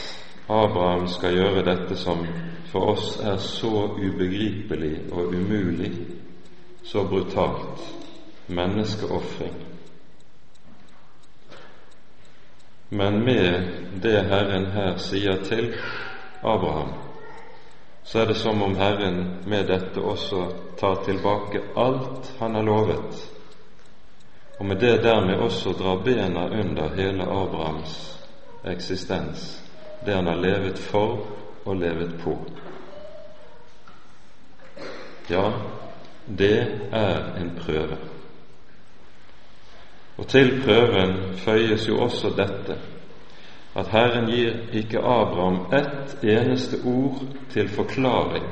Abraham 0.49 1.09
skal 1.11 1.35
gjøre 1.35 1.64
dette 1.67 1.97
som 1.99 2.23
for 2.71 2.93
oss 2.93 3.17
er 3.25 3.41
så 3.43 3.73
ubegripelig 3.97 5.09
og 5.11 5.33
umulig 5.35 5.93
så 6.85 7.03
brutalt 7.09 7.83
menneskeofring. 8.47 9.57
Men 12.91 13.25
med 13.25 13.73
det 14.03 14.21
Herren 14.31 14.71
her 14.73 14.97
sier 15.03 15.43
til 15.45 15.73
Abraham, 16.42 16.92
så 18.05 18.18
er 18.18 18.27
det 18.27 18.35
som 18.35 18.62
om 18.62 18.77
Herren 18.77 19.37
med 19.44 19.66
dette 19.66 20.01
også 20.01 20.46
tar 20.81 21.03
tilbake 21.05 21.61
alt 21.77 22.33
han 22.38 22.55
har 22.55 22.62
lovet, 22.62 23.31
og 24.59 24.66
med 24.66 24.77
det 24.81 25.03
dermed 25.03 25.38
også 25.38 25.72
drar 25.79 26.03
bena 26.05 26.46
under 26.61 26.94
hele 26.96 27.22
Abrahams 27.22 28.18
eksistens, 28.64 29.62
det 30.07 30.14
han 30.14 30.27
har 30.27 30.37
levet 30.37 30.79
for 30.79 31.27
og 31.64 31.77
levet 31.77 32.14
på. 32.24 32.37
Ja, 35.31 35.53
det 36.27 36.88
er 36.92 37.35
en 37.37 37.51
prøve. 37.61 37.98
Og 40.18 40.27
til 40.27 40.62
prøven 40.64 41.37
føyes 41.38 41.88
jo 41.88 42.01
også 42.01 42.31
dette 42.37 42.79
at 43.79 43.88
Herren 43.93 44.27
gir 44.31 44.57
ikke 44.75 44.99
Abraham 44.99 45.59
ett 45.73 46.25
eneste 46.25 46.81
ord 46.85 47.21
til 47.53 47.69
forklaring, 47.69 48.49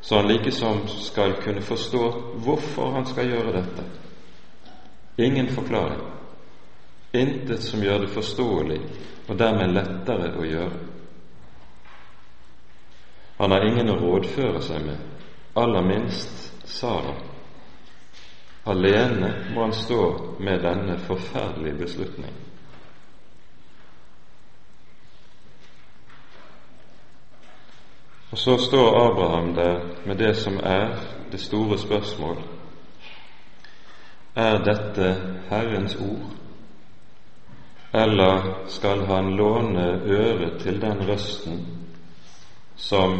så 0.00 0.20
han 0.20 0.28
likesom 0.28 0.84
skal 0.88 1.34
kunne 1.42 1.62
forstå 1.62 2.10
hvorfor 2.44 2.92
han 2.94 3.06
skal 3.06 3.32
gjøre 3.32 3.56
dette. 3.56 3.86
Ingen 5.18 5.48
forklaring. 5.48 6.02
Intet 7.14 7.62
som 7.62 7.82
gjør 7.82 8.04
det 8.04 8.10
forståelig 8.14 8.80
og 9.28 9.38
dermed 9.38 9.74
lettere 9.74 10.30
å 10.38 10.46
gjøre. 10.46 10.80
Han 13.38 13.50
har 13.50 13.66
ingen 13.66 13.90
å 13.90 13.98
rådføre 13.98 14.62
seg 14.62 14.86
med, 14.86 14.98
aller 15.58 15.86
minst 15.90 16.50
Sara. 16.70 17.14
Alene 18.70 19.34
må 19.54 19.66
han 19.66 19.74
stå 19.74 20.02
med 20.38 20.62
denne 20.62 20.98
forferdelige 21.06 21.80
beslutning. 21.82 22.34
Og 28.34 28.38
så 28.38 28.56
står 28.58 29.10
Abraham 29.10 29.54
der 29.54 29.80
med 30.06 30.16
det 30.16 30.36
som 30.36 30.56
er 30.62 30.88
det 31.32 31.40
store 31.40 31.78
spørsmål. 31.78 32.36
Er 34.34 34.58
dette 34.58 35.14
Herrens 35.50 35.94
ord, 35.96 36.32
eller 37.92 38.64
skal 38.66 39.06
han 39.06 39.36
låne 39.36 39.86
øret 40.02 40.60
til 40.60 40.80
den 40.82 41.08
røsten 41.08 41.66
som 42.76 43.14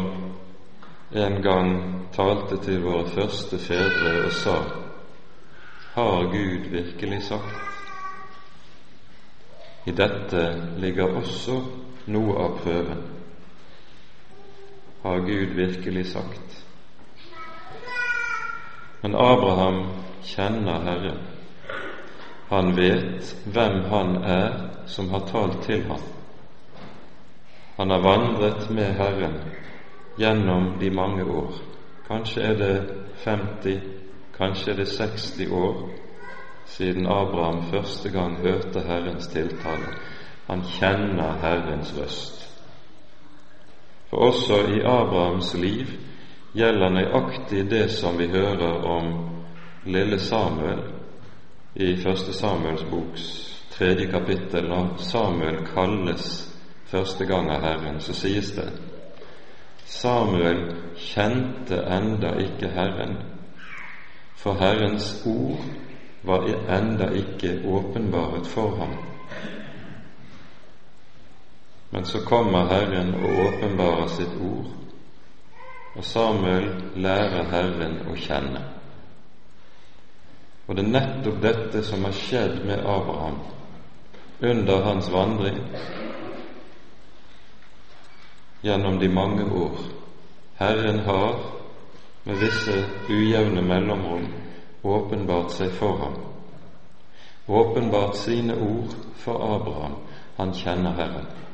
en 1.15 1.41
gang 1.41 1.71
talte 2.13 2.57
til 2.57 2.83
våre 2.83 3.07
første 3.07 3.57
fedre 3.57 4.25
og 4.25 4.31
sa:" 4.31 4.59
Har 5.93 6.23
Gud 6.23 6.69
virkelig 6.69 7.23
sagt? 7.23 7.55
I 9.85 9.91
dette 9.91 10.63
ligger 10.77 11.15
også 11.15 11.61
noe 12.07 12.37
av 12.37 12.57
prøven. 12.57 13.14
Har 15.05 15.19
Gud 15.19 15.49
virkelig 15.55 16.05
sagt? 16.05 16.65
Men 19.01 19.15
Abraham 19.15 19.87
kjenner 20.23 20.79
Herren. 20.81 21.19
Han 22.49 22.75
vet 22.75 23.35
hvem 23.45 23.83
han 23.91 24.15
er 24.23 24.55
som 24.85 25.09
har 25.09 25.27
talt 25.29 25.61
til 25.63 25.83
ham. 25.83 26.01
Han 27.77 27.89
har 27.89 28.01
vandret 28.01 28.69
med 28.69 28.97
Herren 28.97 29.37
gjennom 30.17 30.79
de 30.79 30.89
mange 30.89 31.23
år. 31.23 31.53
Kanskje 32.07 32.41
er 32.41 32.57
det 32.57 32.75
50, 33.25 33.79
kanskje 34.37 34.71
er 34.71 34.77
det 34.77 34.87
60 34.87 35.51
år 35.51 35.89
siden 36.65 37.05
Abraham 37.05 37.61
første 37.69 38.09
gang 38.09 38.37
hørte 38.41 38.81
Herrens 38.81 39.27
tiltale. 39.27 39.93
Han 40.47 40.65
kjenner 40.79 41.37
Herrens 41.45 41.93
røst. 42.01 42.44
For 44.15 44.21
også 44.21 44.57
i 44.71 44.79
Abrahams 44.79 45.53
liv 45.59 45.87
gjelder 46.55 46.89
nøyaktig 46.89 47.65
det 47.67 47.89
som 47.91 48.15
vi 48.15 48.27
hører 48.31 48.85
om 48.87 49.09
lille 49.85 50.19
Samuel 50.19 50.79
i 51.75 51.97
første 51.99 52.33
Samuels 52.33 52.85
boks 52.87 53.25
tredje 53.73 54.05
kapittel. 54.07 54.69
Når 54.69 54.93
Samuel 54.97 55.57
kalles 55.67 56.29
første 56.87 57.25
gang 57.25 57.51
av 57.51 57.65
Herren, 57.65 57.99
så 57.99 58.15
sies 58.15 58.53
det 58.55 58.69
Samuel 59.83 60.63
kjente 60.95 61.81
enda 61.97 62.37
ikke 62.39 62.71
Herren, 62.71 63.17
for 64.35 64.55
Herrens 64.63 65.25
ord 65.27 65.59
var 66.23 66.47
enda 66.77 67.11
ikke 67.11 67.57
åpenbaret 67.67 68.47
for 68.47 68.79
ham. 68.79 68.95
Men 71.89 72.05
så 72.05 72.19
kommer 72.25 72.65
Herren 72.69 73.13
og 73.15 73.39
åpenbarer 73.47 74.07
sitt 74.07 74.37
ord, 74.41 74.71
og 75.95 76.03
Samuel 76.03 76.71
lærer 76.95 77.45
Herren 77.51 77.99
å 78.11 78.15
kjenne. 78.19 78.63
Og 80.67 80.75
det 80.75 80.85
er 80.85 80.95
nettopp 80.95 81.41
dette 81.41 81.83
som 81.85 82.03
har 82.07 82.15
skjedd 82.17 82.63
med 82.65 82.81
Abraham 82.81 83.37
under 84.41 84.81
hans 84.83 85.11
vandring 85.13 85.59
gjennom 88.65 88.99
de 88.99 89.09
mange 89.09 89.45
år. 89.45 89.77
Herren 90.57 90.99
har 91.05 91.37
med 92.23 92.41
visse 92.41 92.81
ujevne 93.09 93.61
mellomrom 93.61 94.25
åpenbart 94.83 95.53
seg 95.53 95.73
for 95.77 95.97
ham, 96.01 96.15
åpenbart 97.47 98.17
sine 98.17 98.57
ord 98.57 98.95
for 99.21 99.41
Abraham. 99.55 99.99
Han 100.37 100.53
kjenner 100.53 100.97
Herren. 100.97 101.44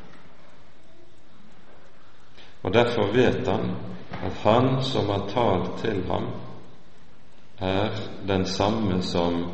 Og 2.64 2.74
Derfor 2.74 3.14
vet 3.14 3.48
han 3.48 3.76
at 4.12 4.34
Han 4.34 4.84
som 4.84 5.10
har 5.10 5.28
talt 5.28 5.80
til 5.80 6.04
ham, 6.08 6.28
er 7.58 7.90
den 8.28 8.46
samme 8.46 9.02
som 9.02 9.52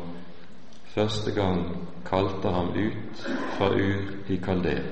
første 0.84 1.32
gang 1.32 1.88
kalte 2.04 2.48
ham 2.48 2.68
ut 2.68 3.28
fra 3.58 3.68
Ur 3.68 4.28
i 4.28 4.36
Kaldea. 4.36 4.82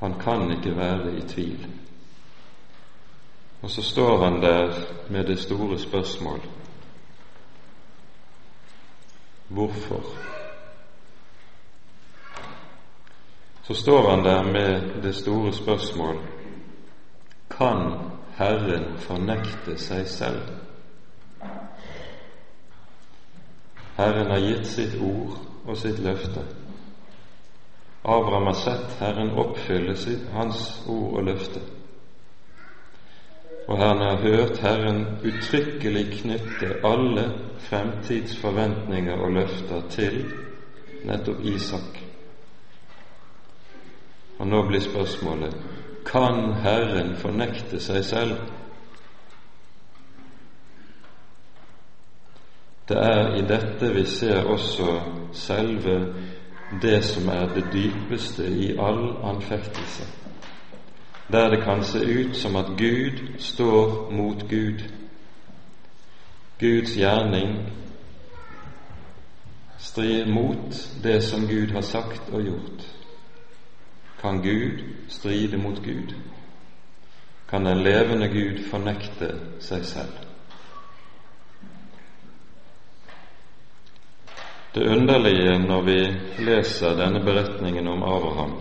Han 0.00 0.14
kan 0.20 0.50
ikke 0.50 0.76
være 0.76 1.16
i 1.16 1.20
tvil. 1.20 1.66
Og 3.62 3.70
så 3.70 3.82
står 3.82 4.24
han 4.24 4.42
der 4.42 4.72
med 5.10 5.24
det 5.24 5.38
store 5.38 5.78
spørsmål 5.78 6.40
hvorfor? 9.48 10.02
Så 13.62 13.74
står 13.74 14.10
han 14.10 14.24
der 14.24 14.42
med 14.42 15.02
det 15.02 15.14
store 15.14 15.52
spørsmål 15.52 16.16
kan 17.50 17.92
Herren 18.38 18.96
fornekte 18.98 19.76
seg 19.78 20.06
selv? 20.08 20.46
Herren 23.98 24.30
har 24.32 24.40
gitt 24.40 24.66
sitt 24.66 24.96
ord 25.02 25.36
og 25.66 25.76
sitt 25.76 25.98
løfte. 26.00 26.44
Abraham 28.04 28.48
har 28.48 28.56
sett 28.56 28.96
Herren 29.00 29.34
oppfylle 29.38 29.96
hans 30.32 30.62
ord 30.88 31.18
og 31.20 31.24
løfte. 31.28 31.60
Og 33.68 33.78
Herren 33.78 34.00
har 34.06 34.22
hørt 34.24 34.58
Herren 34.64 35.04
uttrykkelig 35.24 36.06
knytte 36.22 36.72
alle 36.84 37.26
fremtidsforventninger 37.68 39.20
og 39.20 39.36
løfter 39.36 39.84
til 39.92 40.22
nettopp 41.04 41.44
Isak. 41.44 41.99
Og 44.40 44.48
nå 44.48 44.62
blir 44.68 44.80
spørsmålet 44.80 45.56
kan 46.08 46.54
Herren 46.64 47.12
fornekte 47.20 47.80
seg 47.80 48.04
selv? 48.04 48.38
Det 52.88 52.96
er 52.98 53.34
i 53.36 53.42
dette 53.46 53.90
vi 53.94 54.04
ser 54.08 54.48
også 54.48 54.94
selve 55.36 55.98
det 56.82 57.02
som 57.04 57.28
er 57.28 57.52
det 57.54 57.66
dypeste 57.72 58.46
i 58.48 58.72
all 58.78 59.12
anfektelse, 59.30 60.06
der 61.32 61.50
det 61.50 61.60
kan 61.62 61.84
se 61.84 62.00
ut 62.00 62.36
som 62.36 62.56
at 62.56 62.72
Gud 62.78 63.20
står 63.38 64.10
mot 64.10 64.48
Gud. 64.48 64.82
Guds 66.60 66.96
gjerning 66.96 67.54
strir 69.78 70.26
mot 70.26 70.88
det 71.02 71.22
som 71.24 71.46
Gud 71.48 71.70
har 71.70 71.80
sagt 71.80 72.32
og 72.32 72.42
gjort. 72.42 72.99
Kan 74.20 74.42
Gud 74.42 74.84
stride 75.08 75.56
mot 75.56 75.82
Gud? 75.84 76.14
Kan 77.50 77.64
den 77.64 77.82
levende 77.82 78.28
Gud 78.28 78.64
fornekte 78.70 79.32
seg 79.64 79.84
selv? 79.84 80.18
Det 84.74 84.86
underlige 84.86 85.58
når 85.58 85.82
vi 85.82 85.98
leser 86.44 86.94
denne 86.94 87.24
beretningen 87.24 87.88
om 87.88 88.02
Abraham, 88.06 88.52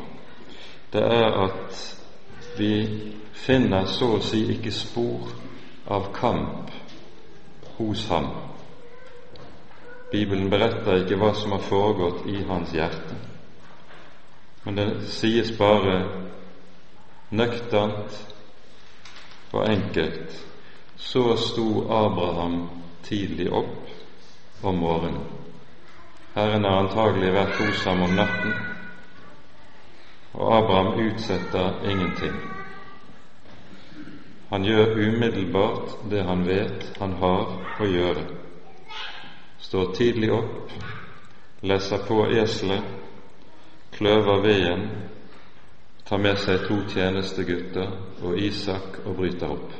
det 0.93 1.03
er 1.05 1.37
at 1.43 1.83
vi 2.57 2.73
finner 3.33 3.85
så 3.85 4.15
å 4.15 4.21
si 4.25 4.41
ikke 4.55 4.73
spor 4.73 5.29
av 5.85 6.09
kamp 6.15 6.71
hos 7.77 8.07
ham. 8.09 8.31
Bibelen 10.09 10.49
beretter 10.49 11.03
ikke 11.03 11.19
hva 11.21 11.35
som 11.37 11.53
har 11.53 11.67
foregått 11.67 12.25
i 12.25 12.41
hans 12.49 12.73
hjerte, 12.73 13.19
men 14.69 14.75
det 14.75 15.08
sies 15.10 15.49
bare 15.58 15.93
nøkternt 17.34 18.17
og 19.49 19.63
enkelt 19.65 20.36
så 20.95 21.23
sto 21.41 21.88
Abraham 21.89 22.69
tidlig 23.01 23.47
opp 23.49 24.62
om 24.62 24.77
morgenen. 24.77 25.23
Herren 26.36 26.67
har 26.69 26.84
antagelig 26.84 27.32
vært 27.34 27.58
hos 27.63 27.82
ham 27.89 28.03
om 28.05 28.13
natten, 28.19 28.53
og 30.38 30.53
Abraham 30.60 31.01
utsetter 31.08 31.82
ingenting. 31.89 32.38
Han 34.53 34.69
gjør 34.69 34.93
umiddelbart 35.01 35.97
det 36.13 36.21
han 36.29 36.45
vet 36.45 36.91
han 37.01 37.17
har 37.25 37.58
å 37.82 37.89
gjøre. 37.89 38.29
Står 39.65 39.93
tidlig 39.97 40.29
opp, 40.38 40.77
leser 41.65 42.05
på 42.05 42.21
eselet, 42.38 42.98
kløver 43.99 44.41
veden, 44.41 44.83
tar 46.07 46.17
med 46.23 46.38
seg 46.39 46.62
to 46.69 46.77
tjenestegutter 46.88 47.89
og 48.23 48.38
Isak 48.39 49.01
og 49.03 49.17
bryter 49.17 49.51
opp. 49.51 49.73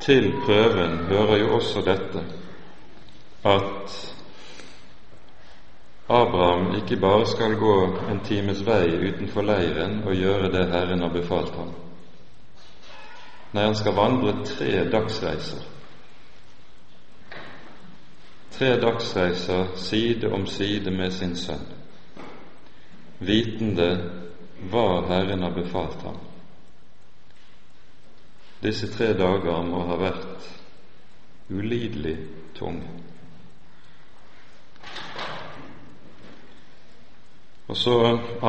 Til 0.00 0.30
prøven 0.46 0.96
hører 1.10 1.36
jo 1.42 1.50
også 1.58 1.82
dette 1.84 2.22
at 3.44 3.98
Abraham 6.08 6.72
ikke 6.80 6.96
bare 6.96 7.26
skal 7.28 7.58
gå 7.60 7.74
en 8.10 8.22
times 8.24 8.64
vei 8.66 8.88
utenfor 8.96 9.44
leiren 9.44 10.00
og 10.06 10.16
gjøre 10.16 10.48
det 10.56 10.64
Herren 10.72 11.04
har 11.04 11.12
befalt 11.12 11.52
ham. 11.54 11.68
Nei, 13.52 13.66
han 13.66 13.76
skal 13.76 13.94
vandre 13.94 14.34
tre 14.46 14.72
dagsreiser. 14.90 15.68
Tre 18.60 18.80
dagsreiser 18.80 19.66
side 19.74 20.28
om 20.32 20.46
side 20.46 20.90
med 20.90 21.12
sin 21.16 21.30
sønn, 21.36 21.62
vitende 23.24 23.86
hva 24.68 24.82
Herren 25.08 25.46
har 25.46 25.54
befalt 25.56 26.02
ham. 26.04 26.18
Disse 28.60 28.90
tre 28.92 29.14
dager 29.16 29.62
må 29.64 29.86
ha 29.88 29.96
vært 30.02 30.44
ulidelig 31.48 32.12
tunge. 32.58 32.90
Og 37.70 37.80
så 37.80 37.96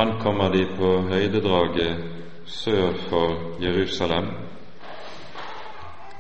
ankommer 0.04 0.52
de 0.52 0.66
på 0.76 0.92
høydedraget 1.08 2.04
sør 2.46 3.00
for 3.08 3.64
Jerusalem. 3.64 4.28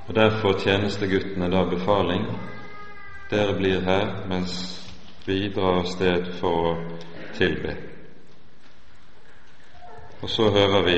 Og 0.07 0.15
Der 0.15 0.39
får 0.39 0.59
tjenesteguttene 0.63 1.51
da 1.51 1.65
befaling. 1.75 2.25
Dere 3.31 3.53
blir 3.53 3.81
her 3.81 4.25
mens 4.27 4.53
vi 5.25 5.49
drar 5.49 5.77
av 5.79 5.85
sted 5.87 6.25
for 6.35 6.65
å 6.67 6.71
tilbe. 7.37 7.75
Og 10.19 10.29
så 10.29 10.49
hører 10.51 10.81
vi 10.83 10.95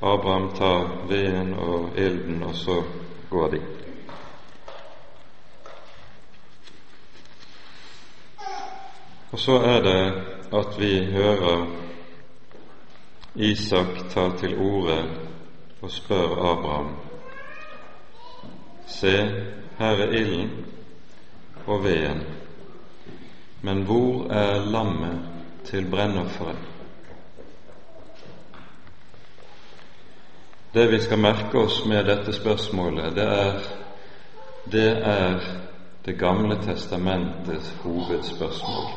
Abraham 0.00 0.46
tar 0.56 0.86
veden 1.10 1.50
og 1.60 1.98
ilden, 2.00 2.40
og 2.42 2.54
så 2.56 2.76
går 3.30 3.50
de. 3.52 3.60
Og 9.32 9.38
så 9.38 9.58
er 9.74 9.82
det 9.84 10.00
at 10.56 10.78
vi 10.80 10.92
hører 11.12 11.66
Isak 13.34 14.06
ta 14.14 14.30
til 14.40 14.56
orde 14.56 15.02
og 15.82 15.92
spør 15.92 16.32
Abraham 16.52 16.94
Se, 18.88 19.12
her 19.78 20.00
er 20.06 20.16
ilden 20.16 20.50
og 21.66 21.84
veden, 21.84 22.22
men 23.62 23.82
hvor 23.82 24.30
er 24.30 24.64
lammet 24.64 25.20
til 25.64 25.90
brennofferet? 25.90 26.56
Det 30.74 30.90
vi 30.90 31.00
skal 31.00 31.18
merke 31.18 31.58
oss 31.58 31.80
med 31.88 32.04
dette 32.04 32.32
spørsmålet, 32.36 33.14
det 33.16 33.24
er 33.24 33.60
det 34.72 34.90
er 35.08 35.40
Det 36.06 36.18
gamle 36.18 36.56
testamentets 36.62 37.74
hovedspørsmål. 37.82 38.90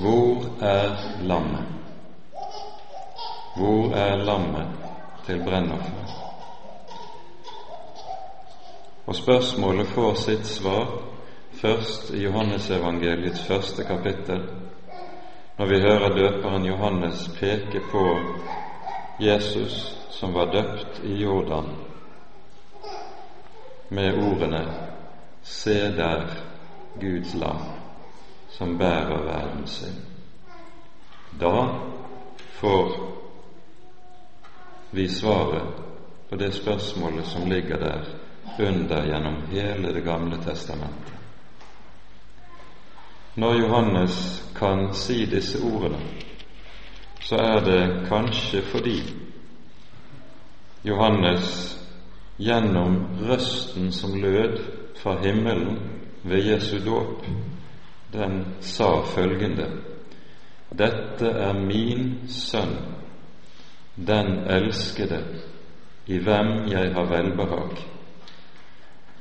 Hvor 0.00 0.64
er 0.64 0.96
lammet? 1.22 1.64
Hvor 3.56 3.94
er 3.94 4.16
lammet 4.16 4.68
til 5.26 5.42
brennofferet? 5.44 6.23
Og 9.06 9.14
spørsmålet 9.14 9.86
får 9.86 10.14
sitt 10.14 10.46
svar 10.46 10.88
først 11.60 12.10
i 12.14 12.22
Johannesevangeliets 12.22 13.46
første 13.46 13.84
kapittel, 13.84 14.42
når 15.58 15.66
vi 15.66 15.80
hører 15.80 16.16
døperen 16.16 16.64
Johannes 16.64 17.28
peke 17.40 17.80
på 17.90 18.04
Jesus 19.20 19.96
som 20.10 20.34
var 20.34 20.50
døpt 20.52 21.02
i 21.04 21.14
Jordan, 21.22 21.68
med 23.88 24.14
ordene 24.14 24.64
Se 25.42 25.74
der 25.96 26.24
Guds 27.00 27.34
lam 27.34 27.60
som 28.48 28.78
bærer 28.78 29.22
verden 29.22 29.66
sin. 29.66 30.00
Da 31.40 31.68
får 32.48 32.92
vi 34.90 35.08
svaret 35.08 35.66
på 36.30 36.36
det 36.36 36.54
spørsmålet 36.54 37.26
som 37.26 37.50
ligger 37.50 37.76
der 37.76 38.23
under 38.58 39.06
gjennom 39.06 39.42
hele 39.50 39.92
Det 39.92 40.00
gamle 40.00 40.36
testamentet. 40.36 41.12
Når 43.34 43.54
Johannes 43.54 44.42
kan 44.58 44.94
si 44.94 45.26
disse 45.26 45.58
ordene, 45.58 45.98
så 47.20 47.36
er 47.36 47.60
det 47.64 48.08
kanskje 48.08 48.62
fordi 48.62 48.98
Johannes 50.84 51.78
gjennom 52.38 52.96
røsten 53.26 53.92
som 53.92 54.14
lød 54.22 54.58
fra 55.02 55.16
himmelen 55.22 55.78
ved 56.22 56.46
Jesu 56.46 56.78
dåp, 56.78 57.26
den 58.12 58.44
sa 58.60 59.02
følgende 59.02 59.66
Dette 60.70 61.26
er 61.26 61.52
min 61.52 62.28
sønn, 62.28 62.76
den 63.96 64.38
elskede, 64.50 65.20
i 66.06 66.18
hvem 66.18 66.66
jeg 66.70 66.94
har 66.94 67.10
velbehag. 67.10 67.93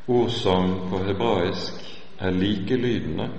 Ord 0.07 0.29
som 0.29 0.89
på 0.89 0.97
hebraisk 1.03 1.73
er 2.19 2.31
likelydende 2.31 3.29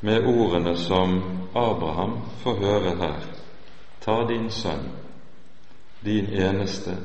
med 0.00 0.26
ordene 0.26 0.76
som 0.76 1.22
Abraham 1.54 2.18
får 2.42 2.58
høre 2.60 2.96
her, 2.96 3.22
ta 4.00 4.16
din 4.28 4.50
sønn, 4.50 4.90
din 6.04 6.26
eneste, 6.26 6.96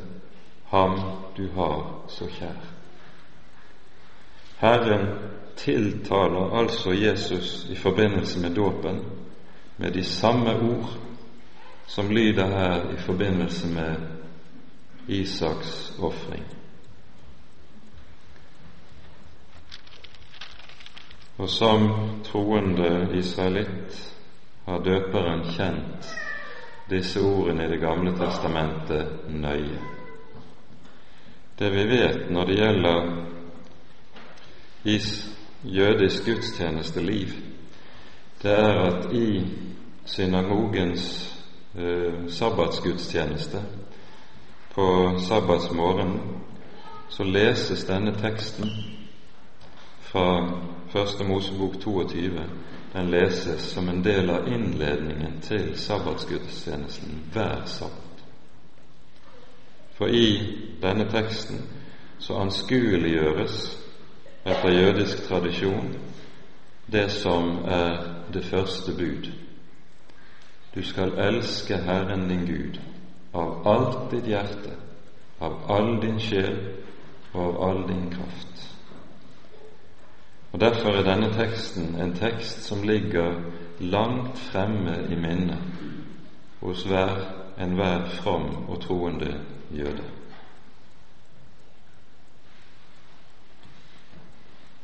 ham 0.68 1.00
du 1.38 1.48
har 1.56 1.86
så 2.08 2.28
kjær. 2.28 2.60
Herren 4.60 5.08
tiltaler 5.56 6.58
altså 6.60 6.92
Jesus 6.92 7.70
i 7.70 7.76
forbindelse 7.76 8.40
med 8.40 8.56
dåpen 8.56 9.00
med 9.78 9.92
de 9.92 10.04
samme 10.04 10.56
ord 10.56 10.98
som 11.88 12.10
lyder 12.10 12.48
her 12.48 12.92
i 12.94 12.98
forbindelse 12.98 13.68
med 13.68 13.96
Isaks 15.08 15.94
ofring. 16.00 16.63
Og 21.38 21.50
som 21.50 21.88
troende 22.24 23.10
israelitt 23.18 23.98
har 24.66 24.84
døperen 24.86 25.44
kjent 25.56 26.12
disse 26.90 27.22
ordene 27.22 27.66
i 27.66 27.72
Det 27.72 27.80
gamle 27.80 28.14
testamentet 28.18 29.30
nøye. 29.30 29.80
Det 31.60 31.72
vi 31.72 31.84
vet 31.90 32.30
når 32.32 32.46
det 32.46 32.58
gjelder 32.58 33.26
is 34.84 35.10
jødisk 35.64 36.26
gudstjenesteliv, 36.26 37.28
det 38.44 38.52
er 38.52 38.80
at 38.88 39.14
i 39.14 39.48
synagogens 40.06 41.34
eh, 41.76 42.30
sabbatsgudstjeneste 42.30 43.62
på 44.76 45.20
sabbatsmorgenen 45.28 46.20
så 47.10 47.24
leses 47.24 47.86
denne 47.86 48.12
teksten 48.20 48.70
fra 50.02 50.52
Første 50.94 51.24
Mosebok 51.24 51.80
22. 51.80 52.42
Den 52.94 53.10
leses 53.10 53.62
som 53.62 53.90
en 53.90 54.04
del 54.04 54.30
av 54.30 54.48
innledningen 54.48 55.40
til 55.42 55.72
sabbatsgudstjenesten 55.78 57.24
hver 57.34 57.64
sabbat. 57.66 58.20
For 59.98 60.06
i 60.06 60.28
denne 60.82 61.08
teksten 61.10 61.64
så 62.20 62.38
anskueliggjøres 62.44 63.56
etter 64.46 64.70
jødisk 64.70 65.24
tradisjon 65.28 65.96
det 66.94 67.08
som 67.12 67.50
er 67.66 67.98
det 68.34 68.46
første 68.46 68.94
bud. 68.94 69.32
Du 70.76 70.84
skal 70.84 71.18
elske 71.18 71.78
Herren 71.78 72.30
din 72.30 72.46
Gud 72.46 72.78
av 73.34 73.66
alt 73.66 74.12
ditt 74.12 74.30
hjerte, 74.30 74.78
av 75.42 75.58
all 75.74 75.98
din 76.06 76.22
sjel 76.22 76.60
og 77.34 77.42
av 77.48 77.64
all 77.70 77.84
din 77.90 78.12
kraft. 78.14 78.73
Og 80.54 80.60
Derfor 80.60 80.90
er 80.90 81.04
denne 81.04 81.32
teksten 81.34 81.96
en 82.02 82.14
tekst 82.14 82.62
som 82.68 82.84
ligger 82.84 83.40
langt 83.80 84.38
fremme 84.38 85.00
i 85.10 85.16
minnet 85.16 85.58
hos 86.62 86.84
hver 86.86 87.24
enhver 87.60 88.06
from 88.22 88.70
og 88.70 88.82
troende 88.82 89.40
jøde. 89.72 90.04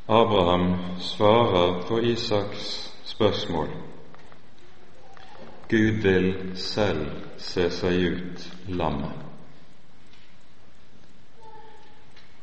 Abraham 0.08 0.76
svarer 1.00 1.82
på 1.88 2.00
Isaks 2.00 2.94
spørsmål. 3.06 3.68
Gud 5.70 6.02
vil 6.02 6.58
selv 6.58 7.06
se 7.38 7.70
seg 7.70 8.06
ut 8.10 8.46
lammet. 8.68 9.14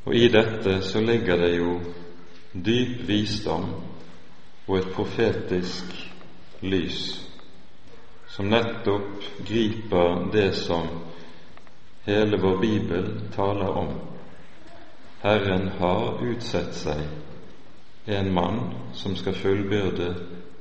Og 0.07 0.15
i 0.15 0.29
dette 0.31 0.79
så 0.87 1.01
ligger 1.03 1.37
det 1.43 1.57
jo 1.57 1.81
dyp 2.65 3.05
visdom 3.09 3.69
og 4.67 4.79
et 4.79 4.91
profetisk 4.95 5.93
lys 6.63 7.03
som 8.37 8.51
nettopp 8.53 9.25
griper 9.49 10.27
det 10.33 10.51
som 10.59 10.89
hele 12.07 12.39
vår 12.43 12.59
bibel 12.61 13.07
taler 13.35 13.79
om. 13.81 13.93
Herren 15.23 15.69
har 15.79 16.21
utsett 16.27 16.75
seg 16.77 17.01
en 18.07 18.33
mann 18.35 18.61
som 18.95 19.17
skal 19.17 19.35
fullbyrde 19.35 20.11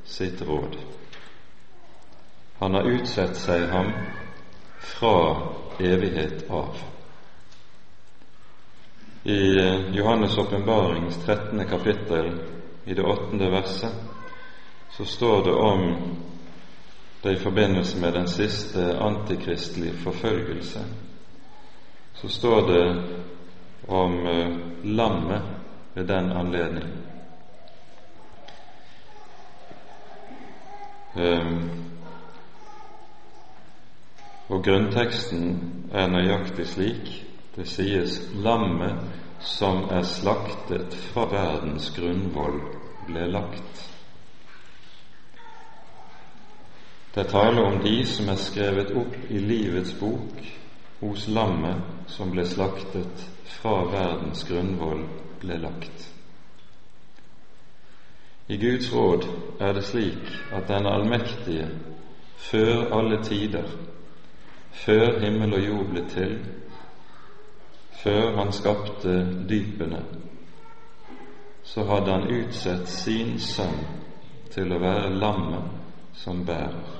sitt 0.06 0.42
råd. 0.48 0.78
Han 2.60 2.74
har 2.80 2.90
utsett 2.96 3.36
seg 3.38 3.68
ham 3.70 3.92
fra 4.96 5.18
evighet 5.80 6.48
av. 6.50 6.80
I 9.28 9.60
eh, 9.60 9.80
Johannes' 9.92 10.38
åpenbarings 10.38 11.26
13. 11.26 11.68
kapittel, 11.68 12.32
i 12.86 12.94
det 12.94 13.02
åttende 13.02 13.50
verset, 13.50 13.92
så 14.90 15.06
står 15.06 15.44
det 15.44 15.54
om 15.54 15.96
det 17.22 17.32
i 17.32 17.36
forbindelse 17.36 18.02
med 18.02 18.14
den 18.14 18.28
siste 18.28 19.00
antikristelige 19.00 19.94
forfølgelse. 19.94 20.80
Så 22.14 22.28
står 22.28 22.68
det 22.68 23.04
om 23.88 24.28
uh, 24.28 24.58
lammet 24.84 25.42
ved 25.94 26.06
den 26.06 26.32
anledning. 26.32 26.90
Um, 31.16 31.70
og 34.50 34.64
grunnteksten 34.64 35.60
er 35.94 36.08
nøyaktig 36.08 36.68
slik. 36.68 37.26
Det 37.56 37.66
sies 37.66 38.20
'lammet 38.34 38.96
som 39.40 39.84
er 39.90 40.04
slaktet 40.04 40.94
fra 40.94 41.26
verdens 41.32 41.90
grunnvoll, 41.96 42.60
ble 43.08 43.28
lagt'. 43.32 43.92
Det 47.16 47.28
taler 47.28 47.64
om 47.64 47.80
de 47.84 48.06
som 48.06 48.30
er 48.30 48.36
skrevet 48.36 48.92
opp 48.92 49.16
i 49.30 49.40
livets 49.40 49.94
bok 50.00 50.42
hos 51.00 51.28
lammet 51.28 52.10
som 52.12 52.32
ble 52.32 52.44
slaktet 52.46 53.24
fra 53.46 53.78
verdens 53.92 54.44
grunnvoll 54.44 55.06
ble 55.40 55.58
lagt. 55.64 56.10
I 58.48 58.58
Guds 58.58 58.92
råd 58.94 59.26
er 59.60 59.74
det 59.74 59.86
slik 59.88 60.28
at 60.52 60.68
den 60.68 60.86
allmektige 60.86 61.70
før 62.38 62.92
alle 63.00 63.24
tider, 63.24 63.66
før 64.72 65.20
himmel 65.24 65.56
og 65.56 65.66
jord 65.66 65.90
ble 65.94 66.04
til, 66.12 66.38
før 68.06 68.36
han 68.38 68.52
skapte 68.54 69.14
dypene, 69.50 70.04
så 71.64 71.84
hadde 71.84 72.12
han 72.12 72.28
utsett 72.30 72.88
sin 72.88 73.40
sønn 73.42 73.80
til 74.54 74.76
å 74.76 74.78
være 74.80 75.10
lammet 75.18 76.14
som 76.14 76.44
bærer. 76.46 76.92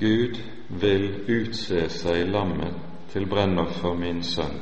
Gud 0.00 0.40
vil 0.80 1.06
utse 1.28 1.84
seg 1.92 2.24
lammet 2.32 2.80
til 3.12 3.28
brennoffer 3.28 4.00
min 4.00 4.24
sønn. 4.24 4.56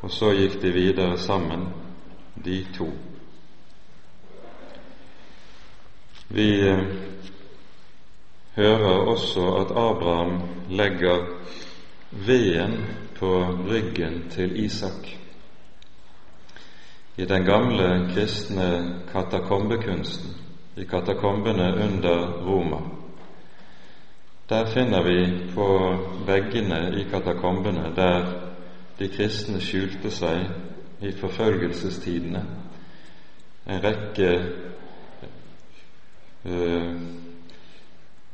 Og 0.00 0.10
så 0.10 0.32
gikk 0.32 0.56
de 0.62 0.72
videre 0.72 1.18
sammen, 1.20 1.68
de 2.44 2.62
to. 2.72 2.88
Vi 6.32 6.48
eh, 6.64 6.86
hører 8.56 9.06
også 9.08 9.54
at 9.54 9.70
Abraham 9.70 10.40
legger 10.70 11.26
veden 12.10 12.86
på 13.18 13.44
ryggen 13.68 14.28
til 14.30 14.64
Isak. 14.64 15.18
I 17.16 17.24
den 17.24 17.44
gamle 17.44 18.10
kristne 18.14 19.00
katakombekunsten, 19.12 20.30
i 20.76 20.84
katakombene 20.84 21.74
under 21.84 22.44
Roma, 22.46 22.76
der 24.48 24.66
finner 24.66 25.02
vi 25.02 25.52
på 25.54 25.96
veggene 26.26 27.00
i 27.00 27.04
katakombene 27.10 27.92
der 27.96 28.24
de 28.98 29.08
kristne 29.08 29.60
skjulte 29.60 30.10
seg 30.10 30.44
i 31.00 31.12
forfølgelsestidene. 31.12 32.42
En 33.66 33.80
rekke 33.84 34.30
uh, 36.44 36.96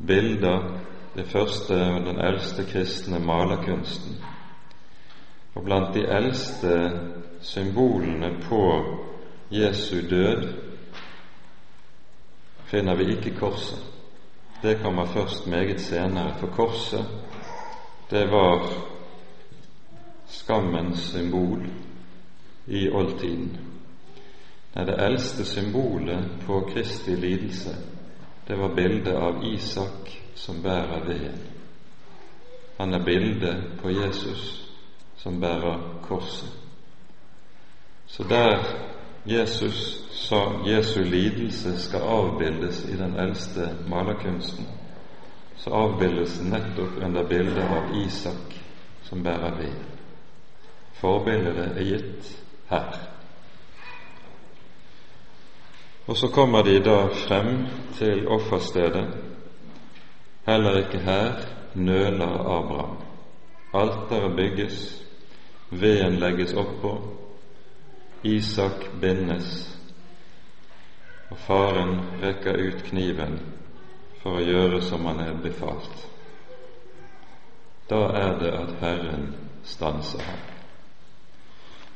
bilder, 0.06 0.80
det 1.16 1.26
første 1.26 1.74
og 1.74 2.00
den 2.06 2.20
eldste 2.20 2.64
kristne 2.64 3.18
malerkunsten. 3.18 4.16
Og 5.54 5.64
blant 5.64 5.94
de 5.94 6.06
eldste 6.06 6.90
symbolene 7.40 8.38
på 8.42 8.62
Jesu 9.50 9.96
død 10.10 10.54
finner 12.64 12.96
vi 12.96 13.16
ikke 13.16 13.38
korset. 13.38 13.78
Det 14.62 14.80
kommer 14.82 15.04
først 15.04 15.46
meget 15.46 15.80
senere, 15.80 16.34
for 16.38 16.46
korset, 16.46 17.06
det 18.10 18.30
var 18.30 18.66
skammens 20.26 20.98
symbol 20.98 21.66
i 22.66 22.90
oldtiden. 22.90 23.56
Det 24.74 24.80
er 24.80 24.84
det 24.84 25.04
eldste 25.04 25.44
symbolet 25.44 26.30
på 26.46 26.68
Kristi 26.72 27.10
lidelse, 27.10 27.76
det 28.48 28.56
var 28.56 28.74
bildet 28.74 29.14
av 29.14 29.44
Isak 29.44 30.20
som 30.34 30.62
bærer 30.62 31.04
veden. 31.04 31.40
Han 32.78 32.94
er 32.94 33.04
bildet 33.04 33.64
på 33.82 33.90
Jesus 33.90 34.70
som 35.16 35.40
bærer 35.40 36.00
korset. 36.02 36.48
Så 38.06 38.24
der 38.24 38.64
Jesus 39.26 40.04
sa 40.10 40.40
Jesu 40.66 41.02
lidelse 41.02 41.78
skal 41.78 42.00
avbildes 42.00 42.84
i 42.84 42.96
den 42.96 43.18
eldste 43.20 43.68
malerkunsten, 43.88 44.66
så 45.56 45.70
avbildes 45.70 46.40
nettopp 46.40 46.96
under 47.04 47.28
bildet 47.28 47.64
av 47.64 47.92
Isak 48.06 48.56
som 49.02 49.22
bærer 49.22 49.56
ved. 49.58 49.76
Forbildet 50.92 51.58
er 51.58 51.84
gitt 51.84 52.32
her. 52.70 53.17
Og 56.08 56.16
så 56.16 56.28
kommer 56.28 56.62
de 56.62 56.78
da 56.80 57.06
frem 57.12 57.66
til 57.98 58.28
offerstedet. 58.28 59.08
Heller 60.46 60.78
ikke 60.78 60.98
her 60.98 61.32
nøler 61.74 62.38
Abraham. 62.58 62.96
Alteret 63.74 64.36
bygges, 64.36 65.04
veden 65.70 66.16
legges 66.16 66.54
oppå, 66.54 67.02
Isak 68.24 69.00
bindes, 69.00 69.78
og 71.30 71.38
faren 71.38 72.00
rekker 72.22 72.56
ut 72.56 72.82
kniven 72.88 73.36
for 74.22 74.40
å 74.40 74.44
gjøre 74.48 74.80
som 74.82 75.04
han 75.06 75.20
er 75.20 75.36
befalt. 75.42 76.06
Da 77.90 78.00
er 78.16 78.38
det 78.40 78.54
at 78.56 78.72
Herren 78.80 79.34
stanser 79.62 80.24
ham. 80.24 80.40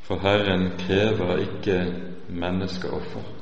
For 0.03 0.21
Herren 0.21 0.71
krever 0.79 1.41
ikke 1.49 1.79
menneskeoffer. 2.29 3.42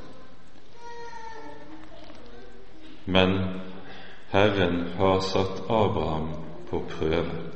Men 3.04 3.60
Herren 4.30 4.84
har 4.98 5.20
satt 5.20 5.62
Abraham 5.70 6.28
på 6.70 6.82
prøve. 6.88 7.50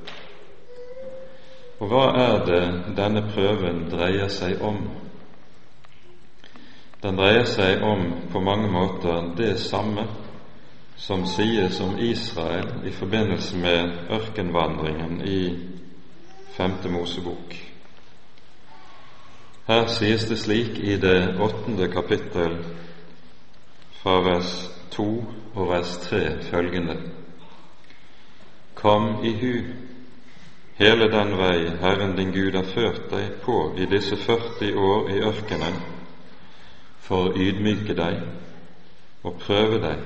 Og 1.78 1.90
hva 1.90 2.04
er 2.18 2.44
det 2.46 2.62
denne 2.96 3.22
prøven 3.34 3.84
dreier 3.92 4.30
seg 4.32 4.62
om? 4.64 4.78
Den 7.02 7.18
dreier 7.18 7.44
seg 7.44 7.82
om 7.84 8.06
på 8.32 8.40
mange 8.40 8.70
måter 8.72 9.34
det 9.36 9.58
samme 9.60 10.06
som 10.96 11.26
sies 11.26 11.80
om 11.84 11.98
Israel 11.98 12.86
i 12.86 12.92
forbindelse 12.94 13.58
med 13.60 14.10
ørkenvandringen 14.14 15.20
i 15.26 15.40
Femte 16.56 16.88
Mosebok. 16.88 17.56
Her 19.66 19.86
sies 19.86 20.24
det 20.28 20.38
slik 20.38 20.78
i 20.78 20.96
det 21.00 21.36
åttende 21.40 21.88
kapittel 21.92 22.58
fra 24.02 24.20
vers 24.22 24.54
to 24.94 25.08
og 25.54 25.68
vers 25.68 25.96
3 26.08 26.22
følgende 26.50 26.96
Kom 28.74 29.24
i 29.24 29.32
hu 29.40 29.52
hele 30.78 31.06
den 31.12 31.36
vei 31.38 31.70
Herren 31.80 32.16
din 32.16 32.32
Gud 32.32 32.54
har 32.58 32.66
ført 32.74 33.10
deg 33.10 33.38
på 33.44 33.58
i 33.78 33.86
disse 33.90 34.16
40 34.16 34.74
år 34.76 35.10
i 35.14 35.20
ørkenen, 35.22 35.76
for 37.00 37.30
å 37.30 37.36
ydmyke 37.38 37.94
deg 37.94 38.20
og 39.24 39.38
prøve 39.40 39.78
deg, 39.82 40.02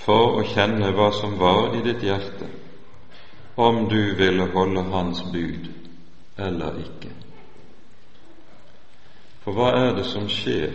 for 0.00 0.40
å 0.40 0.46
kjenne 0.48 0.92
hva 0.96 1.10
som 1.14 1.36
var 1.38 1.76
i 1.76 1.84
ditt 1.84 2.02
hjerte, 2.02 2.48
om 3.56 3.86
du 3.88 4.16
ville 4.16 4.48
holde 4.54 4.82
Hans 4.92 5.22
bud 5.32 5.70
eller 6.38 6.80
ikke. 6.82 7.12
For 9.44 9.56
hva 9.56 9.70
er 9.78 9.94
det 9.96 10.08
som 10.08 10.26
skjer 10.28 10.74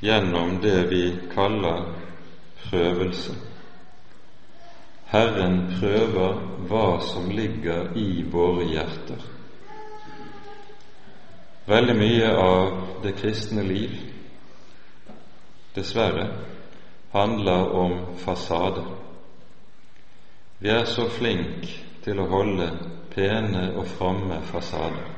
gjennom 0.00 0.58
det 0.62 0.86
vi 0.90 1.02
kaller 1.34 1.84
prøvelse? 2.64 3.34
Herren 5.06 5.60
prøver 5.78 6.40
hva 6.66 6.98
som 7.00 7.30
ligger 7.30 7.94
i 7.96 8.24
våre 8.30 8.66
hjerter. 8.66 9.22
Veldig 11.66 11.96
mye 11.98 12.28
av 12.38 12.66
det 13.02 13.14
kristne 13.18 13.62
liv, 13.66 13.94
dessverre, 15.74 16.28
handler 17.12 17.72
om 17.74 17.96
fasade. 18.22 18.84
Vi 20.58 20.70
er 20.70 20.84
så 20.84 21.08
flinke 21.10 21.82
til 22.04 22.20
å 22.22 22.30
holde 22.30 22.70
pene 23.14 23.70
og 23.76 23.86
fromme 23.96 24.40
fasader. 24.50 25.15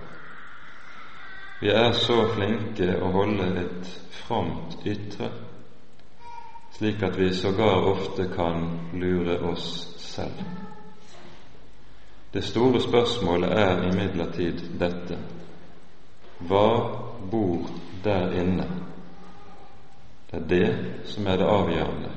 Vi 1.61 1.68
er 1.74 1.92
så 1.92 2.22
flinke 2.34 2.92
å 3.02 3.12
holde 3.12 3.52
et 3.64 3.92
fromt 4.22 4.78
ytre 4.86 5.30
slik 6.78 7.02
at 7.02 7.18
vi 7.18 7.32
sågar 7.34 7.82
ofte 7.90 8.28
kan 8.36 8.78
lure 8.92 9.38
oss 9.38 9.94
selv. 9.98 10.44
Det 12.32 12.44
store 12.44 12.80
spørsmålet 12.80 13.50
er 13.50 13.82
imidlertid 13.88 14.61
dette 14.78 15.18
hva 16.46 16.68
bor 17.30 17.66
der 18.04 18.36
inne? 18.38 18.66
Det 20.30 20.38
er 20.38 20.46
det 20.52 20.68
som 21.11 21.26
er 21.26 21.40
det 21.40 21.48
avgjørende. 21.50 22.11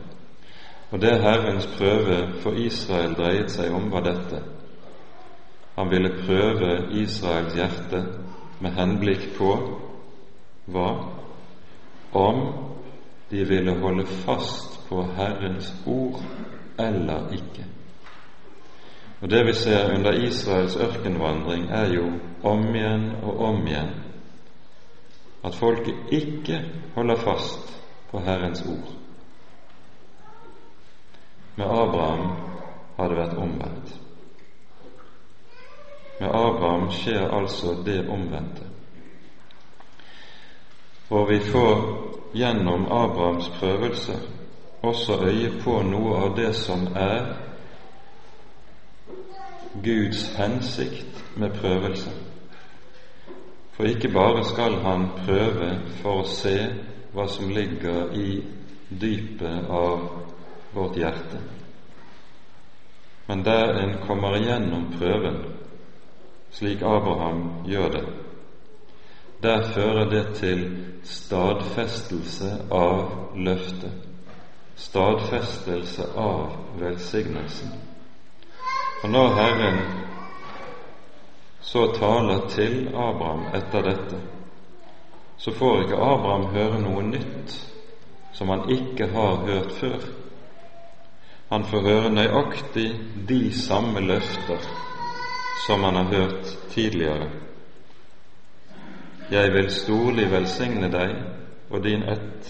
Og 0.92 1.02
det 1.02 1.22
Herrens 1.24 1.66
prøve 1.78 2.18
for 2.44 2.54
Israel 2.54 3.16
dreiet 3.18 3.50
seg 3.50 3.74
om, 3.74 3.89
var 3.89 4.06
dette. 4.06 4.44
Han 5.76 5.89
ville 5.89 6.12
prøve 6.22 6.74
Israels 7.02 7.56
hjerte 7.56 8.04
med 8.62 8.76
henblikk 8.78 9.32
på 9.38 9.51
hva? 10.72 10.89
Om 12.12 12.41
de 13.32 13.43
ville 13.47 13.78
holde 13.80 14.05
fast 14.05 14.82
på 14.89 15.03
Herrens 15.16 15.72
ord 15.88 16.20
eller 16.80 17.32
ikke. 17.34 17.66
Og 19.22 19.30
Det 19.30 19.45
vi 19.45 19.53
ser 19.53 19.93
under 19.95 20.12
Israels 20.28 20.76
ørkenvandring, 20.76 21.70
er 21.70 21.93
jo 21.93 22.07
om 22.43 22.76
igjen 22.76 23.12
og 23.24 23.39
om 23.39 23.68
igjen 23.68 23.93
at 25.45 25.55
folket 25.55 25.95
ikke 26.12 26.62
holder 26.95 27.16
fast 27.16 27.82
på 28.12 28.20
Herrens 28.20 28.66
ord. 28.66 28.93
Med 31.55 31.66
Abraham 31.66 32.28
har 32.97 33.07
det 33.07 33.18
vært 33.18 33.38
omvendt. 33.38 34.01
Med 36.22 36.30
Abraham 36.30 36.92
skjer 36.94 37.32
altså 37.34 37.74
det 37.86 38.04
omvendte. 38.06 38.68
Og 41.10 41.30
vi 41.30 41.40
får 41.40 41.80
gjennom 42.38 42.86
Abrahams 42.86 43.48
prøvelse 43.58 44.20
også 44.82 45.18
øye 45.26 45.50
på 45.64 45.80
noe 45.82 46.20
av 46.22 46.36
det 46.38 46.52
som 46.56 46.86
er 46.96 47.32
Guds 49.84 50.28
hensikt 50.38 51.24
med 51.36 51.58
prøvelse. 51.58 52.14
For 53.74 53.90
ikke 53.90 54.12
bare 54.14 54.44
skal 54.46 54.78
han 54.86 55.08
prøve 55.24 55.72
for 56.04 56.22
å 56.22 56.28
se 56.30 56.58
hva 57.16 57.26
som 57.34 57.50
ligger 57.50 58.14
i 58.14 58.44
dypet 59.02 59.72
av 59.74 60.06
vårt 60.76 61.02
hjerte, 61.02 61.42
men 63.28 63.42
der 63.44 63.74
en 63.82 63.98
kommer 64.06 64.38
igjennom 64.38 64.86
prøven, 65.00 65.42
slik 66.52 66.82
Abraham 66.82 67.64
gjør 67.66 67.89
det, 67.89 68.04
der 69.43 69.62
fører 69.74 70.10
det 70.10 70.26
til 70.36 70.66
stadfestelse 71.04 72.52
av 72.72 73.32
løftet, 73.36 73.93
stadfestelse 74.76 76.06
av 76.18 76.52
velsignelsen. 76.80 77.72
Og 79.04 79.10
når 79.10 79.34
Herren 79.39 79.80
så 81.62 81.88
taler 81.95 82.47
til 82.49 82.88
Abraham 82.88 83.47
etter 83.56 83.82
dette, 83.82 84.22
så 85.38 85.54
får 85.58 85.84
ikke 85.84 86.04
Abraham 86.06 86.45
høre 86.54 86.82
noe 86.84 87.04
nytt 87.08 87.56
som 88.38 88.49
han 88.54 88.68
ikke 88.70 89.08
har 89.14 89.41
hørt 89.47 89.72
før. 89.80 90.06
Han 91.49 91.66
får 91.66 91.88
høre 91.88 92.14
nøyaktig 92.14 92.88
de 93.28 93.41
samme 93.58 94.04
løfter 94.06 94.70
som 95.56 95.84
han 95.84 95.95
har 95.95 96.04
hørt 96.04 96.58
tidligere 96.70 97.30
jeg 99.32 99.54
vil 99.54 99.70
storlig 99.72 100.26
velsigne 100.32 100.89
deg 100.91 101.12
og 101.72 101.84
din 101.86 102.02
ett, 102.04 102.49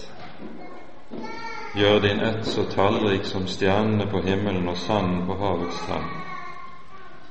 gjør 1.78 2.00
din 2.02 2.22
ett 2.26 2.46
så 2.46 2.64
tallrik 2.72 3.24
som 3.24 3.46
stjernene 3.46 4.08
på 4.10 4.22
himmelen 4.24 4.66
og 4.68 4.80
sanden 4.82 5.20
på 5.28 5.36
havets 5.38 5.78
strand. 5.84 6.08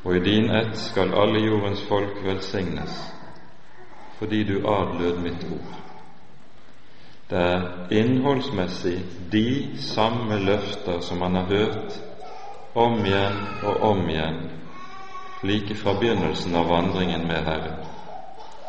Og 0.03 0.15
i 0.15 0.23
din 0.23 0.47
ett 0.55 0.77
skal 0.79 1.11
alle 1.13 1.43
jordens 1.43 1.83
folk 1.89 2.23
velsignes, 2.23 2.95
fordi 4.19 4.43
du 4.43 4.55
adlød 4.63 5.19
mitt 5.19 5.43
ord. 5.51 5.75
Det 7.29 7.43
er 7.43 7.67
innholdsmessig 7.91 8.97
de 9.31 9.77
samme 9.83 10.39
løfter 10.39 10.99
som 10.99 11.19
man 11.19 11.35
har 11.35 11.45
hørt 11.51 11.99
om 12.75 13.03
igjen 13.05 13.37
og 13.63 13.83
om 13.91 14.09
igjen, 14.09 14.41
like 15.41 15.75
fra 15.75 15.93
begynnelsen 15.93 16.55
av 16.55 16.67
vandringen 16.67 17.27
med 17.27 17.45
Herren. 17.45 17.85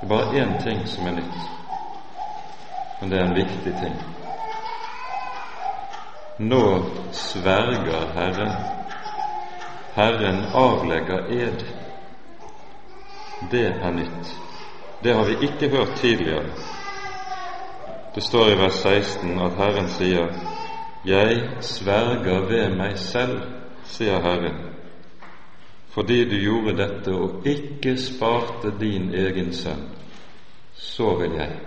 Det 0.00 0.06
er 0.06 0.08
bare 0.08 0.36
én 0.40 0.62
ting 0.62 0.86
som 0.86 1.06
er 1.06 1.12
nytt, 1.12 1.38
men 3.00 3.10
det 3.10 3.18
er 3.18 3.24
en 3.24 3.34
viktig 3.34 3.74
ting. 3.80 3.94
Nå 6.38 6.84
sverger 7.12 8.12
Herren. 8.14 8.52
Herren 9.94 10.44
avlegger 10.54 11.30
ed. 11.30 11.64
Det 13.50 13.66
er 13.66 13.90
nytt. 13.90 14.36
Det 15.02 15.14
har 15.14 15.24
vi 15.24 15.36
ikke 15.46 15.68
hørt 15.76 15.96
tidligere. 15.96 16.50
Det 18.14 18.22
står 18.22 18.48
i 18.48 18.58
vers 18.58 18.74
16 18.74 19.40
at 19.40 19.56
Herren 19.56 19.88
sier, 19.88 20.26
'Jeg 21.04 21.50
sverger 21.60 22.40
ved 22.40 22.76
meg 22.76 22.98
selv', 22.98 23.42
sier 23.84 24.20
Herren, 24.20 24.71
fordi 25.92 26.24
du 26.24 26.36
gjorde 26.40 26.76
dette 26.76 27.12
og 27.12 27.46
ikke 27.46 27.96
sparte 28.00 28.72
din 28.80 29.10
egen 29.14 29.52
sønn, 29.52 29.84
så 30.74 31.14
vil 31.20 31.36
jeg. 31.36 31.58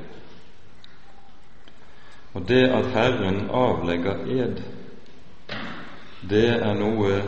Og 2.34 2.48
det 2.48 2.64
at 2.68 2.90
Herren 2.92 3.46
avlegger 3.54 4.26
ed, 4.26 4.64
det 6.30 6.50
er 6.50 6.74
noe 6.74 7.20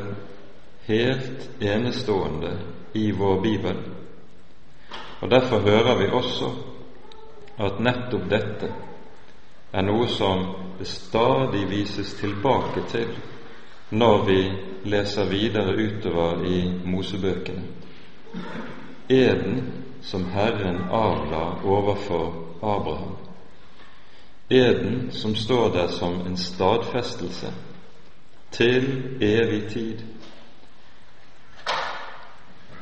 helt 0.87 1.61
enestående 1.61 2.57
i 2.93 3.11
vår 3.11 3.41
bibel. 3.41 3.77
Og 5.21 5.31
Derfor 5.31 5.59
hører 5.59 5.95
vi 6.01 6.09
også 6.11 6.51
at 7.57 7.79
nettopp 7.79 8.29
dette 8.29 8.73
er 9.73 9.85
noe 9.85 10.07
som 10.07 10.45
det 10.79 10.87
stadig 10.87 11.65
vises 11.69 12.13
tilbake 12.19 12.83
til 12.89 13.13
når 13.89 14.25
vi 14.25 14.51
leser 14.83 15.29
videre 15.29 15.75
utover 15.75 16.43
i 16.45 16.71
Mosebøkene. 16.85 17.63
Eden 19.09 19.73
som 20.01 20.25
Herren 20.25 20.81
avla 20.91 21.63
overfor 21.63 22.33
Abraham. 22.61 23.15
Eden 24.49 25.11
som 25.11 25.35
står 25.35 25.69
der 25.69 25.87
som 25.87 26.13
en 26.27 26.37
stadfestelse 26.37 27.53
til 28.51 29.03
evig 29.21 29.69
tid. 29.69 29.99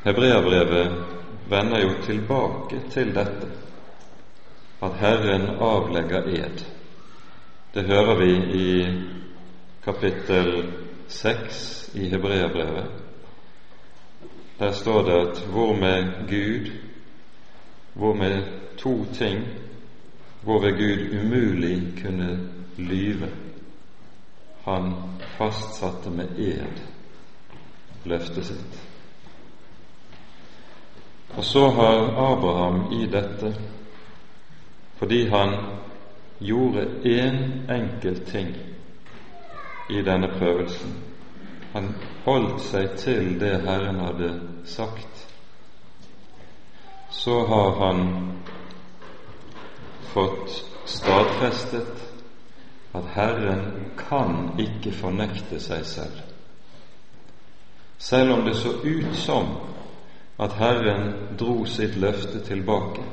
Hebreabrevet 0.04 1.04
vender 1.50 1.80
jo 1.80 1.90
tilbake 2.02 2.80
til 2.90 3.14
dette, 3.14 3.48
at 4.82 4.92
Herren 4.92 5.48
avlegger 5.60 6.22
ed. 6.22 6.64
Det 7.74 7.84
hører 7.84 8.14
vi 8.18 8.32
i 8.58 8.86
kapittel 9.84 10.72
seks 11.08 11.90
i 11.94 12.08
Hebreabrevet. 12.08 12.86
Der 14.58 14.72
står 14.72 15.02
det 15.02 15.28
at 15.28 15.38
hvor 15.40 15.76
med 15.76 16.28
Gud, 16.28 16.70
hvor 17.94 18.14
med 18.14 18.42
to 18.78 19.04
ting, 19.14 19.44
hvor 20.42 20.60
ved 20.60 20.72
Gud 20.72 21.20
umulig 21.20 22.02
kunne 22.02 22.48
lyve, 22.76 23.30
han 24.64 24.94
fastsatte 25.38 26.10
med 26.10 26.38
ed 26.38 26.82
løftet 28.04 28.46
sitt. 28.46 28.82
Og 31.36 31.44
så 31.44 31.68
har 31.70 32.32
Abraham 32.32 32.92
i 32.92 33.06
dette, 33.06 33.54
fordi 34.96 35.28
han 35.28 35.54
gjorde 36.40 36.86
én 37.04 37.34
en 37.34 37.70
enkelt 37.70 38.26
ting 38.26 38.75
i 39.88 40.02
denne 40.02 40.28
prøvelsen. 40.38 40.94
Han 41.72 41.94
holdt 42.24 42.62
seg 42.62 42.96
til 42.98 43.34
det 43.40 43.60
Herren 43.66 44.00
hadde 44.00 44.30
sagt. 44.64 45.26
Så 47.10 47.46
har 47.46 47.78
han 47.80 48.02
fått 50.12 50.62
stadfestet 50.86 52.02
at 52.96 53.10
Herren 53.14 53.92
kan 53.98 54.54
ikke 54.58 54.92
fornekte 54.96 55.60
seg 55.60 55.84
selv. 55.84 56.22
Selv 57.98 58.32
om 58.32 58.44
det 58.44 58.56
så 58.56 58.72
ut 58.84 59.14
som 59.16 59.52
at 60.38 60.52
Herren 60.52 61.12
dro 61.38 61.64
sitt 61.64 61.96
løfte 61.96 62.40
tilbake, 62.44 63.04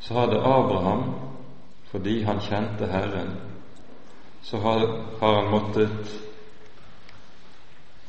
så 0.00 0.14
hadde 0.14 0.38
Abraham, 0.38 1.04
fordi 1.90 2.22
han 2.22 2.40
kjente 2.40 2.86
Herren, 2.90 3.36
så 4.44 4.58
har, 4.58 4.86
har 5.20 5.34
han 5.34 5.50
måttet 5.50 6.14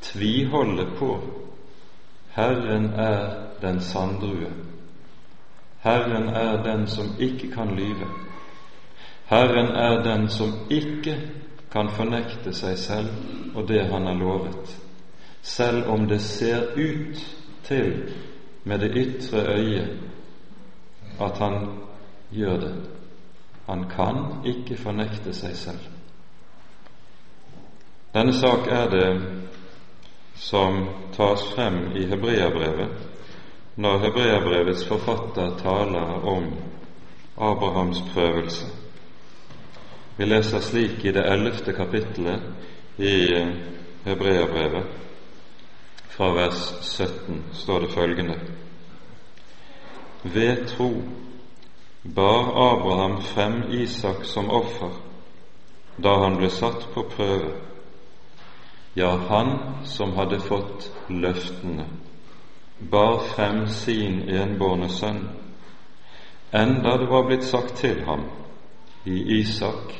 tviholde 0.01 0.85
på 0.99 1.19
Herren 2.35 2.85
er 2.93 3.47
den 3.61 3.79
sanddrue. 3.79 4.51
Herren 5.79 6.27
er 6.27 6.63
den 6.63 6.87
som 6.87 7.15
ikke 7.19 7.51
kan 7.51 7.75
lyve. 7.75 8.07
Herren 9.25 9.71
er 9.71 10.03
den 10.03 10.27
som 10.29 10.51
ikke 10.69 11.15
kan 11.71 11.89
fornekte 11.89 12.51
seg 12.53 12.77
selv 12.77 13.55
og 13.55 13.67
det 13.67 13.85
han 13.87 14.05
har 14.05 14.19
lovet, 14.19 14.75
selv 15.41 15.87
om 15.89 16.07
det 16.07 16.19
ser 16.21 16.75
ut 16.75 17.23
til 17.63 18.13
med 18.63 18.79
det 18.79 18.91
ytre 18.95 19.47
øyet 19.55 19.97
at 21.19 21.37
han 21.39 21.69
gjør 22.31 22.59
det. 22.59 22.75
Han 23.65 23.89
kan 23.89 24.43
ikke 24.45 24.77
fornekte 24.77 25.33
seg 25.33 25.55
selv. 25.55 25.94
Denne 28.15 28.33
sak 28.33 28.67
er 28.71 28.89
det 28.89 29.21
som 30.39 30.85
tas 31.17 31.41
frem 31.51 31.91
i 31.99 32.05
Hebreabrevet 32.07 33.01
når 33.75 33.97
Hebreabrevets 34.05 34.85
forfatter 34.87 35.57
taler 35.59 36.23
om 36.23 36.45
Abrahams 37.37 37.99
prøvelse. 38.13 38.69
Vi 40.17 40.25
leser 40.25 40.63
slik 40.63 41.03
i 41.05 41.11
det 41.11 41.25
ellevte 41.27 41.73
kapittelet 41.75 42.41
i 42.97 43.33
eh, 43.35 43.51
Hebreabrevet, 44.05 44.85
fra 46.15 46.31
vers 46.31 46.63
17, 46.81 47.43
står 47.53 47.79
det 47.79 47.91
følgende 47.91 48.39
Ved 50.23 50.65
tro 50.67 50.89
bar 52.15 52.47
Abraham 52.71 53.21
frem 53.21 53.63
Isak 53.71 54.23
som 54.23 54.49
offer 54.49 55.01
da 56.03 56.15
han 56.23 56.39
ble 56.39 56.49
satt 56.49 56.87
på 56.93 57.09
prøve. 57.11 57.74
Ja, 58.97 59.19
han 59.27 59.59
som 59.83 60.13
hadde 60.13 60.39
fått 60.39 60.91
løftene, 61.07 61.83
bar 62.79 63.17
frem 63.35 63.65
sin 63.67 64.21
enbårne 64.29 64.87
sønn, 64.89 65.19
enda 66.55 66.93
det 67.01 67.09
var 67.11 67.25
blitt 67.27 67.43
sagt 67.43 67.75
til 67.81 68.05
ham, 68.07 68.23
i 69.03 69.17
Isak 69.39 69.91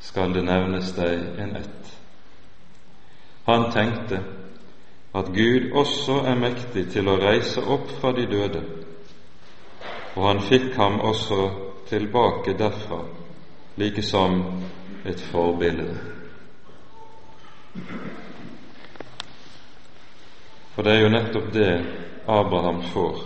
skal 0.00 0.32
det 0.32 0.46
nevnes 0.48 0.94
deg 0.96 1.36
en 1.44 1.52
ett. 1.60 1.92
Han 3.44 3.68
tenkte 3.76 4.22
at 5.12 5.28
Gud 5.36 5.68
også 5.76 6.22
er 6.24 6.40
mektig 6.40 6.86
til 6.96 7.12
å 7.12 7.18
reise 7.20 7.60
opp 7.60 7.92
fra 8.00 8.14
de 8.16 8.24
døde, 8.24 8.64
og 10.16 10.30
han 10.30 10.40
fikk 10.48 10.72
ham 10.80 10.96
også 11.04 11.50
tilbake 11.92 12.56
derfra, 12.56 13.04
like 13.76 14.02
som 14.02 14.40
et 15.04 15.20
forbilde. 15.28 16.13
For 20.74 20.82
det 20.82 20.92
er 20.92 21.00
jo 21.04 21.12
nettopp 21.14 21.52
det 21.54 21.70
Abraham 22.26 22.82
får. 22.92 23.18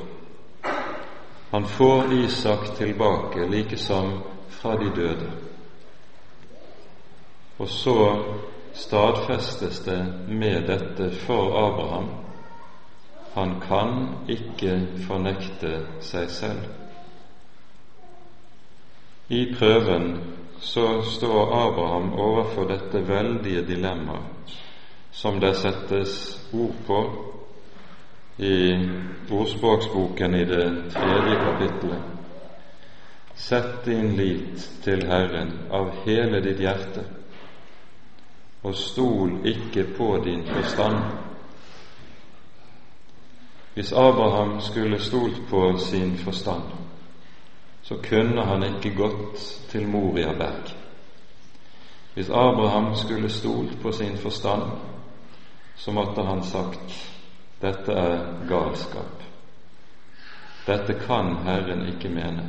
Han 1.50 1.64
får 1.64 2.12
Isak 2.12 2.76
tilbake, 2.76 3.46
like 3.50 3.76
som 3.76 4.22
fra 4.48 4.76
de 4.76 4.90
døde. 4.96 5.30
Og 7.58 7.68
så 7.68 8.24
stadfestes 8.74 9.80
det 9.80 10.14
med 10.28 10.66
dette 10.68 11.10
for 11.10 11.56
Abraham. 11.66 12.10
Han 13.34 13.60
kan 13.60 14.08
ikke 14.28 14.80
fornekte 15.06 15.86
seg 16.00 16.30
selv. 16.30 16.68
I 19.28 19.54
prøven 19.58 20.06
så 20.60 21.02
står 21.02 21.68
Abraham 21.68 22.12
overfor 22.12 22.68
dette 22.68 23.02
veldige 23.08 23.62
dilemmaet 23.62 24.56
som 25.10 25.40
det 25.40 25.54
settes 25.56 26.12
ord 26.52 26.74
på 26.86 26.98
i 28.38 28.78
ordspråksboken 29.30 30.34
i 30.34 30.44
det 30.44 30.66
tredje 30.94 31.38
kapittelet. 31.44 32.02
Sett 33.34 33.84
din 33.84 34.16
lit 34.16 34.68
til 34.84 35.06
Herren 35.06 35.52
av 35.70 35.90
hele 36.04 36.40
ditt 36.42 36.60
hjerte 36.62 37.04
og 38.62 38.74
stol 38.74 39.38
ikke 39.46 39.84
på 39.96 40.08
din 40.24 40.44
forstand. 40.46 40.98
Hvis 43.74 43.92
Abraham 43.92 44.60
skulle 44.60 45.00
stolt 45.00 45.42
på 45.50 45.78
sin 45.78 46.16
forstand, 46.18 46.62
så 47.88 47.96
kunne 48.04 48.44
han 48.44 48.64
ikke 48.66 48.94
gått 48.96 49.40
til 49.70 49.88
Moriaberg. 49.88 50.74
Hvis 52.14 52.30
Abraham 52.30 52.94
skulle 52.94 53.30
stolt 53.30 53.78
på 53.82 53.92
sin 53.92 54.16
forstand, 54.16 54.62
så 55.76 55.92
måtte 55.92 56.22
han 56.22 56.42
sagt 56.42 56.96
dette 57.60 57.92
er 57.92 58.24
galskap. 58.48 59.22
Dette 60.66 60.98
kan 61.06 61.36
Herren 61.46 61.86
ikke 61.88 62.12
mene 62.12 62.48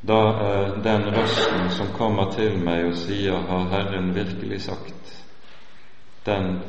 da 0.00 0.14
er 0.14 0.82
den 0.82 1.08
røsten 1.10 1.70
som 1.70 1.88
kommer 1.96 2.30
til 2.30 2.58
meg 2.62 2.84
og 2.86 2.94
sier 2.96 3.34
'Har 3.34 3.68
Herren 3.70 4.14
virkelig 4.14 4.62
sagt?' 4.62 5.24
den 6.26 6.62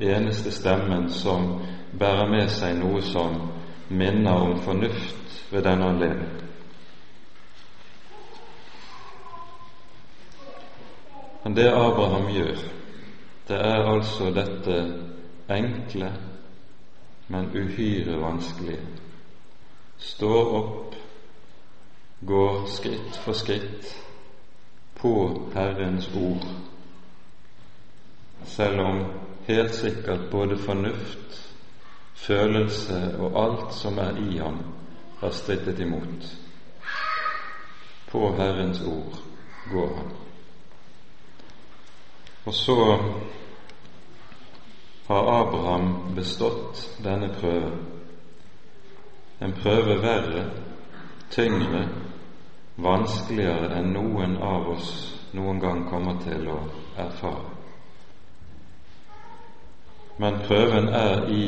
eneste 0.00 0.50
stemmen 0.50 1.08
som 1.08 1.60
bærer 1.98 2.28
med 2.28 2.48
seg 2.48 2.76
noe 2.76 3.02
som 3.02 3.52
minner 3.92 4.32
om 4.32 4.58
fornuft 4.62 5.44
ved 5.52 5.62
denne 5.62 5.84
anledning. 5.84 6.30
Men 11.42 11.54
det 11.54 11.68
Abraham 11.68 12.28
gjør, 12.32 12.58
det 13.48 13.56
er 13.56 13.88
altså 13.92 14.30
dette 14.30 14.76
enkle, 15.50 16.12
men 17.28 17.50
uhyre 17.56 18.20
vanskelige. 18.20 18.86
Stå 19.98 20.32
opp, 20.58 20.94
går 22.26 22.66
skritt 22.70 23.18
for 23.24 23.34
skritt 23.34 23.90
på 25.02 25.14
Herrens 25.54 26.08
ord, 26.16 26.46
selv 28.46 28.80
om 28.80 29.04
helt 29.46 29.74
sikkert 29.74 30.30
både 30.30 30.58
fornuft 30.58 31.51
følelse 32.26 33.16
og 33.18 33.38
alt 33.42 33.74
som 33.74 33.98
er 33.98 34.18
i 34.22 34.38
ham, 34.38 34.58
har 35.20 35.30
strittet 35.30 35.80
imot. 35.80 36.26
På 38.10 38.34
Herrens 38.36 38.82
ord 38.82 39.18
går 39.72 39.96
han. 39.96 40.10
Og 42.44 42.54
så 42.54 42.76
har 45.06 45.40
Abraham 45.40 46.14
bestått 46.14 46.98
denne 47.04 47.30
prøven. 47.40 47.78
En 49.40 49.52
prøve 49.52 50.02
verre, 50.02 50.44
tyngre, 51.30 51.88
vanskeligere 52.76 53.78
enn 53.78 53.92
noen 53.94 54.36
av 54.42 54.68
oss 54.74 54.92
noen 55.32 55.60
gang 55.60 55.84
kommer 55.90 56.18
til 56.22 56.48
å 56.52 56.58
erfare. 57.00 57.50
Men 60.20 60.42
prøven 60.46 60.88
er 60.94 61.28
i 61.32 61.44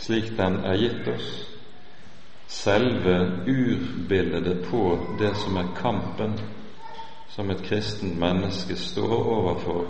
slik 0.00 0.32
den 0.36 0.60
er 0.64 0.78
gitt 0.80 1.08
oss, 1.12 1.30
selve 2.50 3.16
urbildet 3.46 4.64
på 4.70 4.84
det 5.20 5.34
som 5.38 5.58
er 5.60 5.74
kampen 5.76 6.38
som 7.30 7.50
et 7.50 7.62
kristent 7.62 8.18
menneske 8.18 8.76
står 8.76 9.12
overfor 9.14 9.84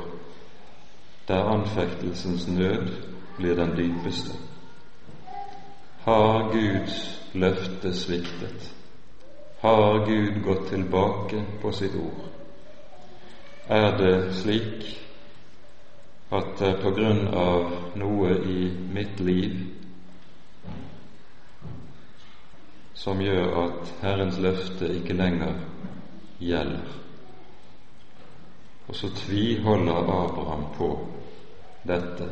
der 1.31 1.47
anfektelsens 1.55 2.49
nød 2.49 2.89
blir 3.37 3.55
den 3.55 3.77
dypeste. 3.77 4.35
Har 6.05 6.51
Guds 6.53 7.21
løfte 7.35 7.95
sviktet? 7.95 8.75
Har 9.61 10.07
Gud 10.07 10.43
gått 10.43 10.69
tilbake 10.69 11.45
på 11.63 11.73
sitt 11.73 11.95
ord? 11.95 12.25
Er 13.69 13.97
det 13.97 14.35
slik 14.35 14.87
at 16.33 16.57
det 16.59 16.77
på 16.83 16.91
grunn 16.91 17.29
av 17.29 17.71
noe 18.01 18.35
i 18.47 18.71
mitt 18.95 19.21
liv 19.21 19.55
som 23.01 23.21
gjør 23.25 23.55
at 23.65 23.93
Herrens 24.03 24.39
løfte 24.39 24.91
ikke 24.93 25.17
lenger 25.17 25.55
gjelder? 26.41 26.97
Og 28.89 28.97
så 28.97 29.09
tviholder 29.17 30.03
Abraham 30.03 30.67
på 30.77 30.89
dette. 31.89 32.27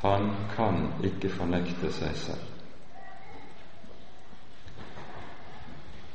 Han 0.00 0.30
kan 0.54 0.86
ikke 1.04 1.28
fornekte 1.34 1.92
seg 1.92 2.16
selv. 2.16 2.46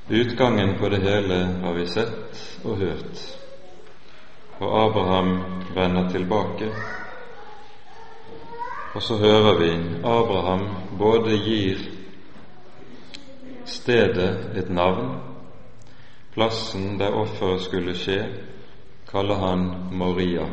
Utgangen 0.10 0.78
på 0.80 0.90
det 0.90 1.02
hele 1.02 1.38
har 1.62 1.74
vi 1.74 1.86
sett 1.90 2.42
og 2.66 2.78
hørt, 2.78 3.22
og 4.60 4.76
Abraham 4.82 5.32
vender 5.76 6.10
tilbake. 6.10 6.70
Og 8.96 9.04
så 9.04 9.18
hører 9.18 9.60
vi 9.60 9.72
Abraham 10.06 10.68
både 10.98 11.38
gir 11.38 11.82
stedet 13.66 14.58
et 14.58 14.70
navn, 14.70 15.20
plassen 16.34 17.00
der 17.00 17.16
offeret 17.16 17.62
skulle 17.62 17.96
skje, 17.98 18.20
kaller 19.10 19.36
han 19.36 19.66
Moria, 19.92 20.48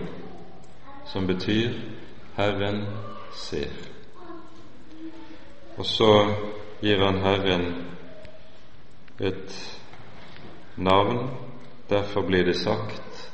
som 1.06 1.26
betyr 1.26 1.74
Herren 2.36 2.84
ser. 3.32 3.72
Og 5.76 5.86
så 5.86 6.12
gir 6.80 7.04
han 7.04 7.20
Herren 7.22 7.66
et 9.20 9.80
navn, 10.76 11.30
derfor 11.90 12.22
blir 12.26 12.44
det 12.44 12.56
sagt 12.56 13.32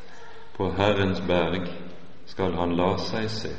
på 0.57 0.70
Herrens 0.76 1.20
berg 1.20 1.68
skal 2.26 2.55
han 2.59 2.76
la 2.76 2.93
seg 2.99 3.29
se. 3.31 3.51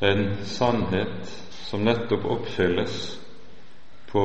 En 0.00 0.36
sannhet 0.46 1.32
som 1.50 1.82
nettopp 1.84 2.24
oppfylles 2.24 2.98
på 4.12 4.24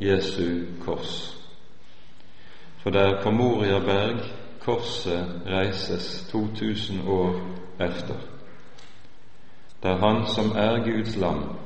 Jesu 0.00 0.64
kors. 0.84 1.36
For 2.82 2.90
det 2.90 3.00
er 3.00 3.22
på 3.22 3.30
Moria 3.30 3.78
berg 3.78 4.20
korset 4.60 5.40
reises 5.46 6.28
2000 6.32 7.08
år 7.08 7.40
efter. 7.80 8.14
Der 9.82 9.96
Han 9.96 10.26
som 10.26 10.50
er 10.56 10.84
Guds 10.84 11.16
lam, 11.16 11.56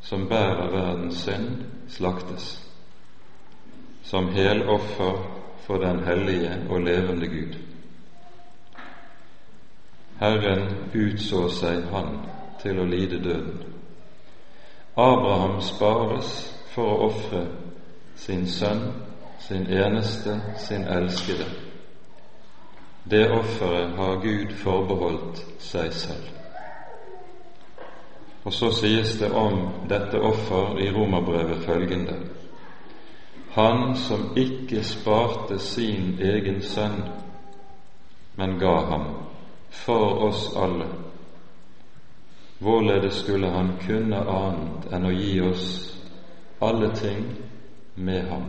som 0.00 0.28
bærer 0.28 0.70
verdens 0.70 1.16
synd, 1.16 1.62
slaktes, 1.88 2.70
som 4.02 4.28
heloffer 4.28 5.40
for 5.66 5.76
den 5.76 6.04
hellige 6.04 6.66
og 6.70 6.80
levende 6.80 7.26
Gud. 7.26 7.54
Herren 10.20 10.68
utså 10.94 11.48
seg 11.48 11.88
Han 11.90 12.18
til 12.62 12.78
å 12.78 12.84
lide 12.84 13.18
døden. 13.24 13.62
Abraham 14.96 15.60
spares 15.60 16.30
for 16.74 16.90
å 16.90 17.10
ofre 17.10 17.44
sin 18.18 18.48
sønn, 18.50 18.88
sin 19.40 19.66
eneste, 19.70 20.40
sin 20.58 20.84
elskede 20.84 21.46
det 23.04 23.30
offeret 23.30 23.96
har 23.96 24.16
Gud 24.16 24.52
forbeholdt 24.56 25.42
seg 25.60 25.92
selv. 25.92 26.30
Og 28.44 28.52
så 28.52 28.70
sies 28.72 29.16
det 29.20 29.28
om 29.32 29.60
dette 29.88 30.20
offer 30.20 30.78
i 30.80 30.90
romerbrevet 30.92 31.64
følgende 31.64 32.16
Han 33.54 33.94
som 33.96 34.32
ikke 34.36 34.82
sparte 34.84 35.58
sin 35.58 36.18
egen 36.20 36.62
sønn, 36.62 37.04
men 38.36 38.58
ga 38.58 38.74
ham 38.90 39.04
for 39.70 40.24
oss 40.28 40.48
alle. 40.56 40.88
Hvorledes 42.58 43.14
skulle 43.14 43.50
han 43.50 43.76
kunne 43.86 44.18
annet 44.18 44.88
enn 44.92 45.06
å 45.06 45.12
gi 45.14 45.40
oss 45.40 45.93
alle 46.68 46.94
ting 46.94 47.24
med 47.94 48.22
ham? 48.22 48.42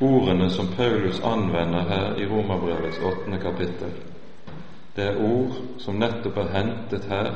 Ordene 0.00 0.50
som 0.50 0.66
Paulus 0.76 1.20
anvender 1.20 1.88
her 1.88 2.16
i 2.16 2.26
Romerbrevets 2.26 2.98
åttende 2.98 3.38
kapittel, 3.38 3.92
det 4.96 5.04
er 5.04 5.22
ord 5.22 5.54
som 5.78 5.98
nettopp 5.98 6.36
er 6.36 6.52
hentet 6.54 7.04
her 7.10 7.32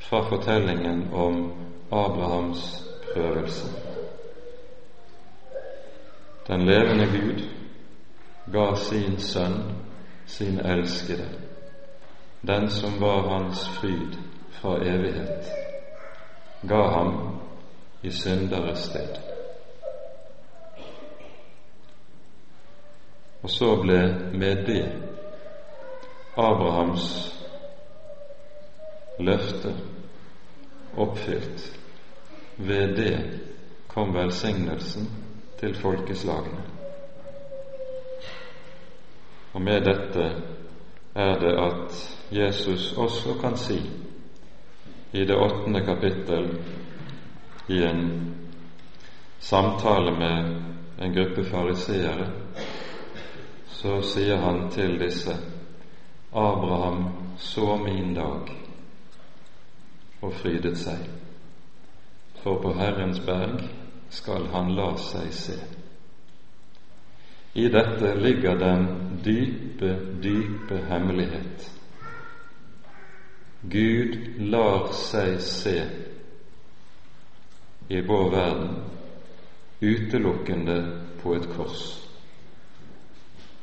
fra 0.00 0.22
fortellingen 0.28 1.06
om 1.12 1.52
Abrahams 1.92 2.84
prøvelse. 3.12 3.66
Den 6.48 6.66
levende 6.66 7.06
Gud 7.06 7.44
ga 8.52 8.74
sin 8.74 9.18
sønn, 9.18 9.62
sin 10.26 10.58
elskede, 10.58 11.28
den 12.46 12.70
som 12.70 13.00
var 13.00 13.28
hans 13.28 13.68
fryd 13.68 14.16
fra 14.50 14.76
evighet, 14.76 15.52
ga 16.68 16.82
ham 16.96 17.40
i 18.02 18.10
synderes 18.10 18.78
sted. 18.78 19.18
Og 23.42 23.50
så 23.50 23.76
ble 23.82 24.00
med 24.38 24.66
det 24.66 24.82
Abrahams 26.36 27.06
løfte 29.18 29.74
oppfylt. 30.96 31.78
Ved 32.56 32.96
det 32.96 33.40
kom 33.88 34.14
velsignelsen 34.14 35.08
til 35.60 35.74
folkeslagene. 35.74 36.62
Og 39.52 39.62
med 39.62 39.80
dette 39.84 40.28
er 41.14 41.34
det 41.40 41.52
at 41.60 41.98
Jesus 42.32 42.92
også 42.96 43.34
kan 43.40 43.56
si 43.56 43.80
i 45.12 45.24
det 45.24 45.36
åttende 45.36 45.84
kapittel 45.84 46.48
i 47.66 47.82
en 47.82 48.34
samtale 49.38 50.12
med 50.18 50.62
en 50.98 51.14
gruppe 51.14 51.44
fariseere 51.44 52.30
så 53.82 54.00
sier 54.06 54.36
han 54.38 54.68
til 54.70 54.98
disse 55.00 55.34
Abraham 56.32 57.08
så 57.38 57.76
min 57.76 58.14
dag 58.14 58.50
og 60.22 60.34
frydet 60.38 60.78
seg, 60.78 61.00
for 62.42 62.60
på 62.62 62.74
Herrens 62.78 63.18
berg 63.26 63.64
skal 64.12 64.46
han 64.52 64.70
la 64.76 64.92
seg 65.02 65.32
se. 65.34 65.56
I 67.58 67.66
dette 67.68 68.14
ligger 68.16 68.54
den 68.60 68.86
dype, 69.24 69.96
dype 70.22 70.78
hemmelighet. 70.88 71.66
Gud 73.62 74.14
lar 74.54 74.92
seg 74.96 75.40
se 75.42 75.76
i 77.88 78.00
vår 78.00 78.30
verden 78.30 78.76
utelukkende 79.80 80.98
på 81.22 81.34
et 81.34 81.48
kors. 81.56 82.08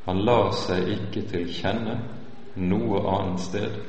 Han 0.05 0.24
lar 0.26 0.51
seg 0.57 0.89
ikke 0.95 1.24
til 1.30 1.47
kjenne 1.53 1.95
noe 2.59 3.01
annet 3.11 3.43
sted 3.43 3.80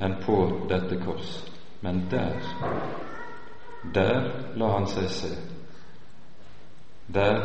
enn 0.00 0.16
på 0.24 0.36
dette 0.70 0.98
kors, 1.04 1.32
men 1.84 2.02
der, 2.10 2.38
der 3.94 4.30
lar 4.56 4.78
han 4.78 4.88
seg 4.90 5.08
se. 5.12 5.32
Der 7.06 7.42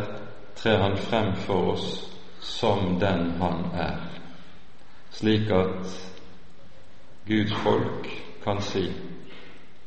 trer 0.56 0.82
han 0.86 0.98
frem 0.98 1.34
for 1.46 1.74
oss 1.76 1.90
som 2.46 3.00
den 3.02 3.36
han 3.42 3.66
er, 3.74 4.00
slik 5.12 5.52
at 5.52 5.98
Guds 7.28 7.54
folk 7.66 8.10
kan 8.44 8.62
si 8.62 8.86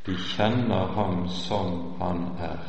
de 0.08 0.16
kjenner 0.16 0.86
ham 0.96 1.28
som 1.28 1.94
han 2.00 2.22
er, 2.40 2.60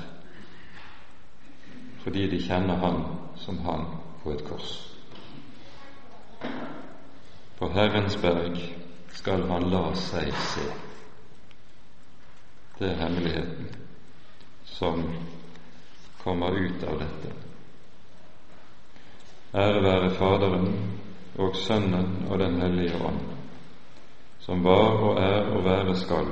fordi 2.03 2.25
de 2.27 2.39
kjenner 2.43 2.75
ham 2.81 2.97
som 3.39 3.61
han 3.63 3.85
på 4.23 4.33
et 4.33 4.43
kors. 4.43 4.73
På 7.59 7.69
Herrens 7.71 8.17
berg 8.19 8.59
skal 9.15 9.45
han 9.47 9.69
la 9.71 9.85
seg 9.95 10.33
se. 10.51 10.67
Det 12.75 12.91
er 12.91 13.01
hemmeligheten 13.05 13.71
som 14.67 15.07
kommer 16.19 16.59
ut 16.59 16.83
av 16.91 16.99
dette. 17.05 17.33
Ære 19.55 19.81
være 19.87 20.13
Faderen 20.19 20.71
og 21.39 21.55
Sønnen 21.55 22.27
og 22.27 22.39
Den 22.39 22.61
hellige 22.61 22.99
ånd, 22.99 23.23
som 24.43 24.63
var 24.63 25.03
og 25.07 25.23
er 25.23 25.51
og 25.55 25.63
være 25.63 25.95
skal, 25.95 26.31